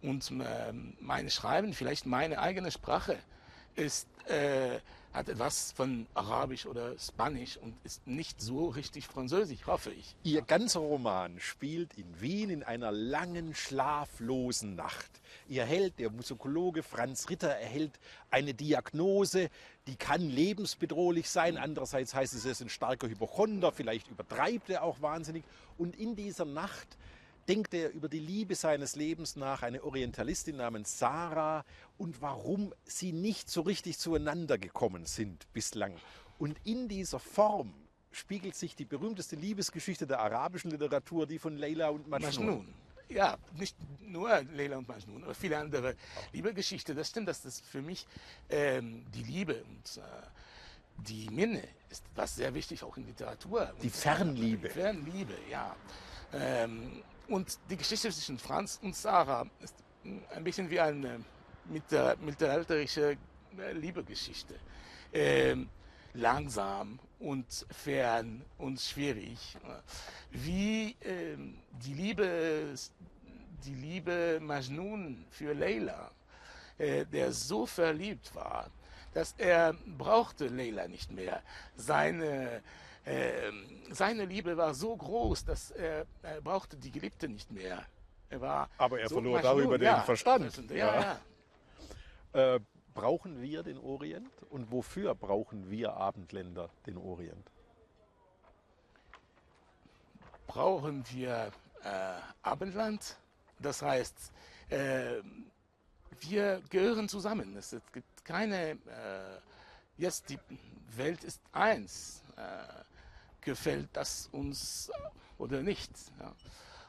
Und 0.00 0.30
äh, 0.30 0.72
mein 1.00 1.30
Schreiben, 1.30 1.74
vielleicht 1.74 2.06
meine 2.06 2.38
eigene 2.38 2.70
Sprache, 2.70 3.18
ist, 3.74 4.06
äh, 4.28 4.78
hat 5.12 5.28
etwas 5.28 5.72
von 5.72 6.06
Arabisch 6.14 6.64
oder 6.64 6.98
Spanisch 6.98 7.58
und 7.58 7.74
ist 7.84 8.06
nicht 8.06 8.40
so 8.40 8.68
richtig 8.68 9.06
Französisch, 9.06 9.66
hoffe 9.66 9.90
ich. 9.90 10.16
Ihr 10.22 10.40
ganzer 10.42 10.80
Roman 10.80 11.38
spielt 11.38 11.94
in 11.94 12.20
Wien 12.20 12.48
in 12.48 12.62
einer 12.62 12.90
langen, 12.90 13.54
schlaflosen 13.54 14.74
Nacht. 14.74 15.10
Ihr 15.48 15.64
Held, 15.64 15.98
der 15.98 16.10
Musikologe 16.10 16.82
Franz 16.82 17.28
Ritter, 17.28 17.50
erhält 17.50 17.92
eine 18.30 18.54
Diagnose, 18.54 19.50
die 19.86 19.96
kann 19.96 20.22
lebensbedrohlich 20.22 21.28
sein. 21.28 21.58
Andererseits 21.58 22.14
heißt 22.14 22.32
es, 22.32 22.44
er 22.46 22.52
ist 22.52 22.62
ein 22.62 22.70
starker 22.70 23.08
Hypochonder, 23.08 23.70
vielleicht 23.70 24.08
übertreibt 24.08 24.70
er 24.70 24.82
auch 24.82 25.02
wahnsinnig. 25.02 25.44
Und 25.76 25.94
in 25.96 26.16
dieser 26.16 26.46
Nacht 26.46 26.96
denkt 27.48 27.74
er 27.74 27.92
über 27.92 28.08
die 28.08 28.18
Liebe 28.18 28.54
seines 28.54 28.96
Lebens 28.96 29.36
nach, 29.36 29.62
eine 29.62 29.82
Orientalistin 29.82 30.56
namens 30.56 30.98
Sarah 30.98 31.64
und 31.98 32.20
warum 32.22 32.72
sie 32.84 33.12
nicht 33.12 33.50
so 33.50 33.62
richtig 33.62 33.98
zueinander 33.98 34.58
gekommen 34.58 35.06
sind 35.06 35.46
bislang. 35.52 35.94
Und 36.38 36.58
in 36.64 36.88
dieser 36.88 37.18
Form 37.18 37.72
spiegelt 38.10 38.54
sich 38.54 38.76
die 38.76 38.84
berühmteste 38.84 39.36
Liebesgeschichte 39.36 40.06
der 40.06 40.20
arabischen 40.20 40.70
Literatur, 40.70 41.26
die 41.26 41.38
von 41.38 41.56
Leila 41.56 41.88
und 41.88 42.08
Majnun. 42.08 42.46
Majnun. 42.46 42.74
Ja, 43.08 43.36
nicht 43.56 43.76
nur 44.00 44.42
Leila 44.54 44.78
und 44.78 44.88
Majnun, 44.88 45.24
aber 45.24 45.34
viele 45.34 45.58
andere 45.58 45.96
Liebesgeschichten. 46.32 46.96
Das 46.96 47.08
stimmt, 47.08 47.28
dass 47.28 47.42
das 47.42 47.60
für 47.60 47.82
mich 47.82 48.06
ähm, 48.48 49.04
die 49.14 49.22
Liebe 49.22 49.62
und 49.64 49.98
äh, 49.98 50.00
die 51.08 51.28
Minne 51.30 51.62
ist 51.90 52.04
was 52.14 52.36
sehr 52.36 52.54
wichtig 52.54 52.82
auch 52.82 52.96
in 52.96 53.06
Literatur. 53.06 53.72
Die 53.82 53.90
Fernliebe. 53.90 54.68
Die 54.68 54.74
Fernliebe, 54.74 55.34
ja. 55.50 55.76
Ähm, 56.32 57.02
und 57.28 57.58
die 57.70 57.76
Geschichte 57.76 58.10
zwischen 58.10 58.38
Franz 58.38 58.78
und 58.82 58.96
Sarah 58.96 59.46
ist 59.60 59.74
ein 60.34 60.44
bisschen 60.44 60.68
wie 60.70 60.80
eine 60.80 61.24
mittelalterliche 61.68 63.16
äh, 63.58 63.72
Liebegeschichte. 63.72 64.54
Ähm, 65.12 65.68
langsam 66.14 66.98
und 67.18 67.66
fern 67.70 68.44
und 68.58 68.80
schwierig. 68.80 69.56
Wie 70.30 70.96
ähm, 71.02 71.58
die 71.70 71.94
Liebe, 71.94 72.74
die 73.64 73.74
Liebe 73.74 74.38
Majnun 74.42 75.24
für 75.30 75.52
Leila, 75.52 76.10
äh, 76.78 77.06
der 77.06 77.32
so 77.32 77.66
verliebt 77.66 78.34
war, 78.34 78.70
dass 79.14 79.34
er 79.38 79.74
brauchte 79.86 80.48
Leila 80.48 80.88
nicht 80.88 81.12
mehr. 81.12 81.42
Seine 81.76 82.62
seine 83.90 84.24
Liebe 84.26 84.56
war 84.56 84.74
so 84.74 84.96
groß, 84.96 85.44
dass 85.44 85.70
er, 85.72 86.06
er, 86.22 86.40
brauchte 86.40 86.76
die 86.76 86.92
Geliebte 86.92 87.28
nicht 87.28 87.50
mehr. 87.50 87.84
Er 88.30 88.40
war 88.40 88.70
Aber 88.78 89.00
er 89.00 89.08
so 89.08 89.16
verlor 89.16 89.40
darüber 89.40 89.76
den 89.76 89.86
ja, 89.86 90.00
Verstand. 90.02 90.70
Ja, 90.70 90.76
ja. 90.76 91.18
ja. 92.32 92.54
Äh, 92.54 92.60
brauchen 92.94 93.40
wir 93.40 93.62
den 93.62 93.78
Orient 93.78 94.30
und 94.50 94.70
wofür 94.70 95.14
brauchen 95.14 95.70
wir 95.70 95.94
Abendländer 95.94 96.70
den 96.86 96.96
Orient? 96.96 97.50
Brauchen 100.46 101.04
wir 101.10 101.50
äh, 101.82 101.88
Abendland? 102.42 103.16
Das 103.58 103.82
heißt, 103.82 104.32
äh, 104.70 105.22
wir 106.20 106.62
gehören 106.70 107.08
zusammen. 107.08 107.56
Es 107.56 107.76
gibt 107.92 108.24
keine, 108.24 108.72
äh, 108.72 108.76
jetzt 109.96 110.28
die 110.30 110.38
Welt 110.96 111.24
ist 111.24 111.40
eins. 111.52 112.22
Äh, 112.36 112.91
gefällt 113.42 113.88
das 113.92 114.28
uns 114.32 114.90
oder 115.38 115.62
nicht. 115.62 115.90
Ja. 116.18 116.34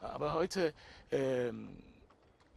Aber 0.02 0.34
heute, 0.34 0.74
ähm, 1.12 1.70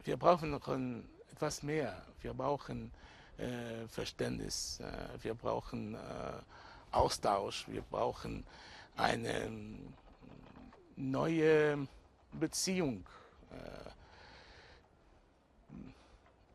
wir 0.03 0.17
brauchen 0.17 0.51
noch 0.51 0.67
ein, 0.67 1.07
etwas 1.31 1.63
mehr. 1.63 2.01
Wir 2.21 2.33
brauchen 2.33 2.91
äh, 3.37 3.87
Verständnis, 3.87 4.79
äh, 4.79 5.23
wir 5.23 5.33
brauchen 5.33 5.95
äh, 5.95 5.97
Austausch, 6.91 7.67
wir 7.67 7.81
brauchen 7.81 8.45
eine 8.95 9.43
ähm, 9.43 9.93
neue 10.95 11.87
Beziehung 12.33 13.05
äh, 13.51 13.89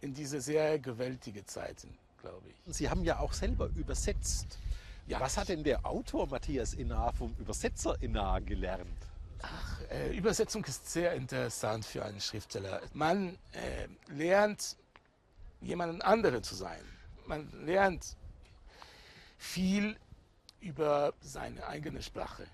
in 0.00 0.12
diese 0.14 0.40
sehr 0.40 0.78
gewaltige 0.78 1.46
Zeiten, 1.46 1.96
glaube 2.20 2.48
ich. 2.48 2.74
Sie 2.74 2.90
haben 2.90 3.05
ja 3.05 3.20
auch 3.20 3.33
selber 3.33 3.70
übersetzt. 3.76 4.59
Ja. 5.06 5.20
Was 5.20 5.36
hat 5.36 5.48
denn 5.48 5.64
der 5.64 5.84
Autor 5.84 6.28
Matthias 6.28 6.74
Innar 6.74 7.12
vom 7.12 7.34
Übersetzer 7.38 8.00
Innar 8.00 8.40
gelernt? 8.40 9.06
Ach, 9.42 9.80
äh, 9.90 10.16
Übersetzung 10.16 10.64
ist 10.64 10.90
sehr 10.90 11.12
interessant 11.14 11.84
für 11.84 12.04
einen 12.04 12.20
Schriftsteller. 12.20 12.80
Man 12.92 13.36
äh, 13.52 13.88
lernt 14.12 14.76
jemand 15.60 16.04
anderen 16.04 16.42
zu 16.42 16.54
sein. 16.54 16.80
Man 17.26 17.50
lernt 17.64 18.16
viel 19.38 19.96
über 20.60 21.12
seine 21.20 21.66
eigene 21.66 22.02
Sprache. 22.02 22.46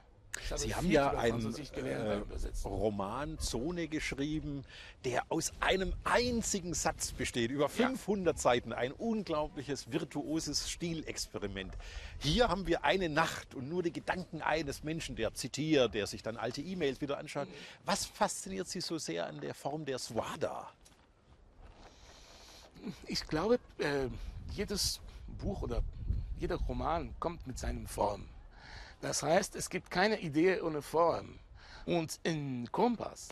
Sie 0.57 0.75
haben 0.75 0.91
ja 0.91 1.11
einen 1.11 1.55
äh, 1.55 2.21
Roman 2.65 3.39
Zone 3.39 3.89
geschrieben, 3.89 4.65
der 5.05 5.25
aus 5.31 5.53
einem 5.61 5.93
einzigen 6.05 6.75
Satz 6.75 7.13
besteht, 7.13 7.51
über 7.51 7.69
500 7.69 8.37
ja. 8.37 8.41
Seiten, 8.41 8.73
ein 8.73 8.93
unglaubliches 8.93 9.93
virtuoses 9.93 10.71
Stilexperiment. 10.71 11.75
Hier 12.19 12.49
haben 12.49 12.67
wir 12.67 12.85
eine 12.85 13.09
Nacht 13.09 13.55
und 13.55 13.69
nur 13.69 13.83
die 13.83 13.93
Gedanken 13.93 14.43
eines 14.43 14.83
Menschen, 14.83 15.17
der 15.17 15.35
zitiert, 15.35 15.95
der 15.95 16.07
sich 16.07 16.23
dann 16.23 16.37
alte 16.37 16.61
E-Mails 16.61 17.01
wieder 17.01 17.19
anschaut. 17.19 17.49
Was 17.85 18.05
fasziniert 18.05 18.69
Sie 18.69 18.81
so 18.81 18.99
sehr 18.99 19.27
an 19.27 19.41
der 19.41 19.55
Form 19.55 19.85
der 19.85 19.99
Swada? 19.99 20.71
Ich 23.07 23.27
glaube, 23.27 23.59
äh, 23.79 24.09
jedes 24.53 25.01
Buch 25.39 25.63
oder 25.63 25.83
jeder 26.39 26.57
Roman 26.57 27.15
kommt 27.19 27.47
mit 27.47 27.59
seinem 27.59 27.87
Form. 27.87 28.25
Das 29.01 29.23
heißt, 29.23 29.57
es 29.57 29.71
gibt 29.71 29.91
keine 29.91 30.21
Idee 30.21 30.61
ohne 30.61 30.83
Form. 30.83 31.39
Und 31.87 32.19
in 32.23 32.71
Kompass, 32.71 33.29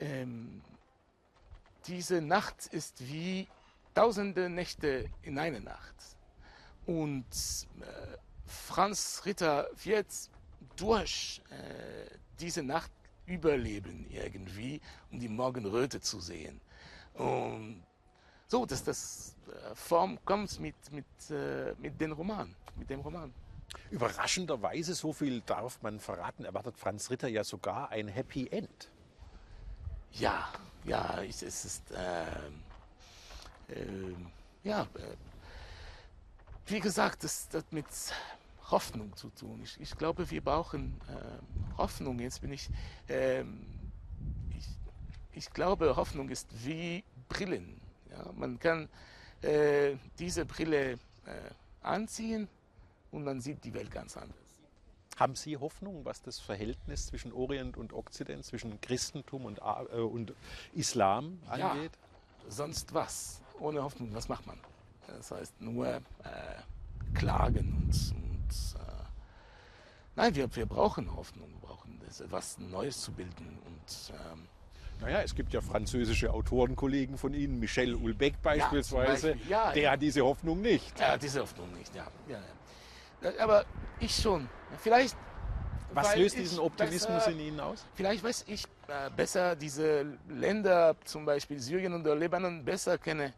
ähm, 0.00 0.62
diese 1.86 2.20
Nacht 2.20 2.66
ist 2.66 3.06
wie 3.06 3.46
tausende 3.94 4.48
Nächte 4.48 5.10
in 5.22 5.38
einer 5.38 5.60
Nacht. 5.60 5.94
Und 6.86 7.26
äh, 7.80 8.16
Franz 8.46 9.22
Ritter 9.24 9.68
wird 9.84 10.06
durch 10.76 11.42
äh, 11.50 12.16
diese 12.40 12.62
Nacht 12.62 12.90
überleben 13.26 14.06
irgendwie, 14.10 14.80
um 15.10 15.20
die 15.20 15.28
Morgenröte 15.28 16.00
zu 16.00 16.20
sehen. 16.20 16.60
Und 17.14 17.82
so, 18.46 18.64
dass 18.64 18.82
das 18.82 19.36
äh, 19.46 19.74
Form 19.74 20.18
kommt 20.24 20.58
mit, 20.60 20.76
mit, 20.90 21.06
äh, 21.30 21.74
mit 21.78 22.00
dem 22.00 22.12
Roman, 22.12 22.54
mit 22.76 22.88
dem 22.88 23.00
Roman. 23.00 23.32
Überraschenderweise, 23.90 24.94
so 24.94 25.12
viel 25.12 25.40
darf 25.42 25.80
man 25.82 26.00
verraten, 26.00 26.44
erwartet 26.44 26.76
Franz 26.78 27.10
Ritter 27.10 27.28
ja 27.28 27.44
sogar 27.44 27.90
ein 27.90 28.08
Happy 28.08 28.48
End. 28.48 28.90
Ja, 30.12 30.48
ja, 30.84 31.22
es 31.22 31.42
ist, 31.42 31.90
äh, 31.90 32.24
äh, 33.72 34.14
ja, 34.64 34.82
äh, 34.82 34.86
wie 36.66 36.80
gesagt, 36.80 37.24
das 37.24 37.48
hat 37.52 37.72
mit 37.72 37.86
Hoffnung 38.70 39.14
zu 39.16 39.30
tun. 39.30 39.60
Ich, 39.62 39.80
ich 39.80 39.96
glaube, 39.96 40.30
wir 40.30 40.42
brauchen 40.42 41.00
ähm, 41.08 41.76
Hoffnung. 41.78 42.18
Jetzt 42.18 42.40
bin 42.40 42.52
ich, 42.52 42.68
ähm, 43.08 43.66
ich, 44.56 44.66
ich 45.32 45.50
glaube, 45.52 45.96
Hoffnung 45.96 46.28
ist 46.28 46.48
wie 46.64 47.02
Brillen. 47.28 47.80
Ja? 48.10 48.30
Man 48.32 48.58
kann 48.58 48.88
äh, 49.42 49.96
diese 50.18 50.44
Brille 50.44 50.92
äh, 50.92 50.96
anziehen 51.82 52.48
und 53.10 53.24
man 53.24 53.40
sieht 53.40 53.64
die 53.64 53.74
Welt 53.74 53.90
ganz 53.90 54.16
anders. 54.16 54.36
Haben 55.18 55.34
Sie 55.34 55.56
Hoffnung, 55.56 56.04
was 56.04 56.22
das 56.22 56.38
Verhältnis 56.38 57.06
zwischen 57.06 57.32
Orient 57.32 57.76
und 57.76 57.92
Okzident, 57.92 58.44
zwischen 58.44 58.80
Christentum 58.80 59.46
und, 59.46 59.58
äh, 59.58 59.96
und 59.96 60.32
Islam 60.74 61.40
angeht? 61.48 61.92
Ja, 61.92 62.50
sonst 62.50 62.94
was? 62.94 63.42
Ohne 63.58 63.82
Hoffnung, 63.82 64.14
was 64.14 64.28
macht 64.28 64.46
man? 64.46 64.60
Das 65.08 65.32
heißt 65.32 65.60
nur 65.60 65.88
äh, 65.88 66.00
klagen 67.14 67.74
und, 67.74 68.14
und 68.14 68.80
äh, 68.80 69.04
nein, 70.14 70.36
wir, 70.36 70.54
wir 70.54 70.66
brauchen 70.66 71.16
Hoffnung, 71.16 71.50
wir 71.50 71.68
brauchen 71.68 71.98
das, 72.06 72.22
was 72.30 72.58
Neues 72.58 73.00
zu 73.00 73.10
bilden 73.10 73.58
und 73.66 74.12
ähm, 74.12 74.46
naja, 75.00 75.22
es 75.22 75.34
gibt 75.34 75.52
ja 75.52 75.60
französische 75.60 76.32
Autorenkollegen 76.32 77.18
von 77.18 77.34
Ihnen, 77.34 77.58
Michel 77.58 77.98
Houellebecq 77.98 78.40
beispielsweise, 78.42 79.28
ja, 79.28 79.34
Beispiel. 79.34 79.50
ja, 79.50 79.72
der 79.72 79.90
hat 79.92 80.02
diese 80.02 80.24
Hoffnung 80.24 80.60
nicht. 80.60 81.00
Er 81.00 81.12
hat 81.12 81.22
diese 81.22 81.40
Hoffnung 81.40 81.72
nicht, 81.76 81.94
ja. 81.94 82.06
ja 82.28 82.38
aber 83.38 83.64
ich 84.00 84.14
schon. 84.14 84.48
Vielleicht. 84.78 85.16
Was 85.92 86.14
löst 86.16 86.36
diesen 86.36 86.58
Optimismus 86.58 87.24
besser, 87.24 87.30
in 87.30 87.40
Ihnen 87.40 87.60
aus? 87.60 87.84
Vielleicht 87.94 88.22
weiß 88.22 88.44
ich 88.48 88.64
äh, 88.88 89.10
besser 89.16 89.56
diese 89.56 90.04
Länder, 90.28 90.94
zum 91.04 91.24
Beispiel 91.24 91.58
Syrien 91.58 91.94
und 91.94 92.04
Libanon, 92.04 92.62
besser 92.62 92.98
kenne. 92.98 93.32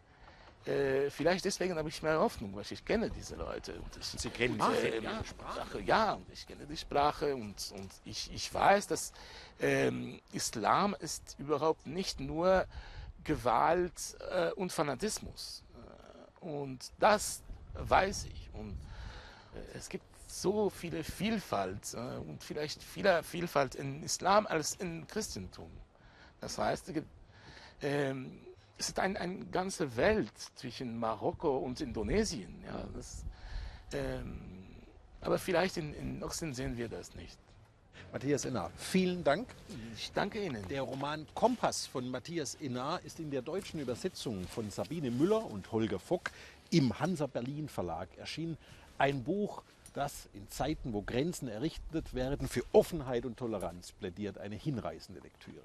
Äh, 0.67 1.09
vielleicht 1.11 1.45
deswegen 1.45 1.77
habe 1.77 1.89
ich 1.89 2.03
mehr 2.03 2.19
Hoffnung, 2.19 2.55
weil 2.55 2.65
ich 2.69 2.85
kenne 2.85 3.09
diese 3.09 3.37
Leute. 3.37 3.75
Und 3.75 3.97
ich, 3.97 4.05
Sie 4.05 4.29
kennen 4.29 4.59
die 4.59 4.87
äh, 4.89 5.03
ja, 5.03 5.25
Sprache. 5.25 5.81
Ja, 5.81 6.13
und 6.15 6.31
ich 6.31 6.47
kenne 6.47 6.67
die 6.67 6.77
Sprache 6.77 7.35
und, 7.35 7.73
und 7.77 7.91
ich, 8.05 8.31
ich 8.35 8.53
weiß, 8.53 8.89
dass 8.89 9.13
ähm, 9.61 10.21
Islam 10.33 10.95
ist 11.01 11.37
überhaupt 11.39 11.87
nicht 11.87 12.21
nur 12.21 12.67
Gewalt 13.25 14.17
äh, 14.31 14.51
und 14.53 14.71
Fanatismus. 14.71 15.63
Äh, 16.43 16.45
und 16.45 16.93
das 16.99 17.43
weiß 17.75 18.27
ich. 18.27 18.51
Und 18.53 18.77
es 19.75 19.89
gibt 19.89 20.05
so 20.27 20.71
viele 20.71 21.03
Vielfalt 21.03 21.95
äh, 21.95 22.17
und 22.19 22.43
vielleicht 22.43 22.83
viel 22.83 23.23
Vielfalt 23.23 23.75
in 23.75 24.03
Islam 24.03 24.47
als 24.47 24.75
in 24.75 25.07
Christentum. 25.07 25.71
Das 26.41 26.59
heißt, 26.59 26.93
ähm, 27.83 28.41
es 28.79 28.89
ist 28.89 28.99
eine 28.99 29.21
ein 29.21 29.51
ganze 29.51 29.97
Welt 29.97 30.33
zwischen 30.55 30.99
Marokko 30.99 31.59
und 31.59 31.81
Indonesien. 31.81 32.63
Ja, 32.65 32.87
das, 32.95 33.25
ähm, 33.93 34.41
aber 35.21 35.39
vielleicht 35.39 35.77
in, 35.77 35.93
in 35.95 36.23
Osten 36.23 36.55
sehen 36.55 36.77
wir 36.77 36.89
das 36.89 37.15
nicht. 37.15 37.39
Matthias 38.13 38.45
Innar, 38.45 38.73
vielen 38.77 39.23
Dank. 39.23 39.47
Ich 39.95 40.11
danke 40.13 40.43
Ihnen. 40.43 40.67
Der 40.69 40.83
Roman 40.83 41.27
Kompass 41.35 41.87
von 41.87 42.09
Matthias 42.11 42.57
Innar 42.57 43.01
ist 43.05 43.21
in 43.21 43.31
der 43.31 43.43
deutschen 43.43 43.79
Übersetzung 43.79 44.49
von 44.49 44.69
Sabine 44.71 45.13
Müller 45.13 45.45
und 45.45 45.71
Holger 45.71 46.01
Fock 46.01 46.33
im 46.71 46.99
Hansa 46.99 47.27
Berlin 47.27 47.69
Verlag 47.69 48.09
erschienen. 48.17 48.57
Ein 49.01 49.25
Buch, 49.25 49.63
das 49.95 50.29
in 50.35 50.47
Zeiten, 50.51 50.93
wo 50.93 51.01
Grenzen 51.01 51.49
errichtet 51.49 52.13
werden, 52.13 52.49
für 52.49 52.63
Offenheit 52.73 53.25
und 53.25 53.39
Toleranz 53.39 53.93
plädiert. 53.93 54.37
Eine 54.37 54.57
hinreißende 54.57 55.23
Lektüre. 55.23 55.65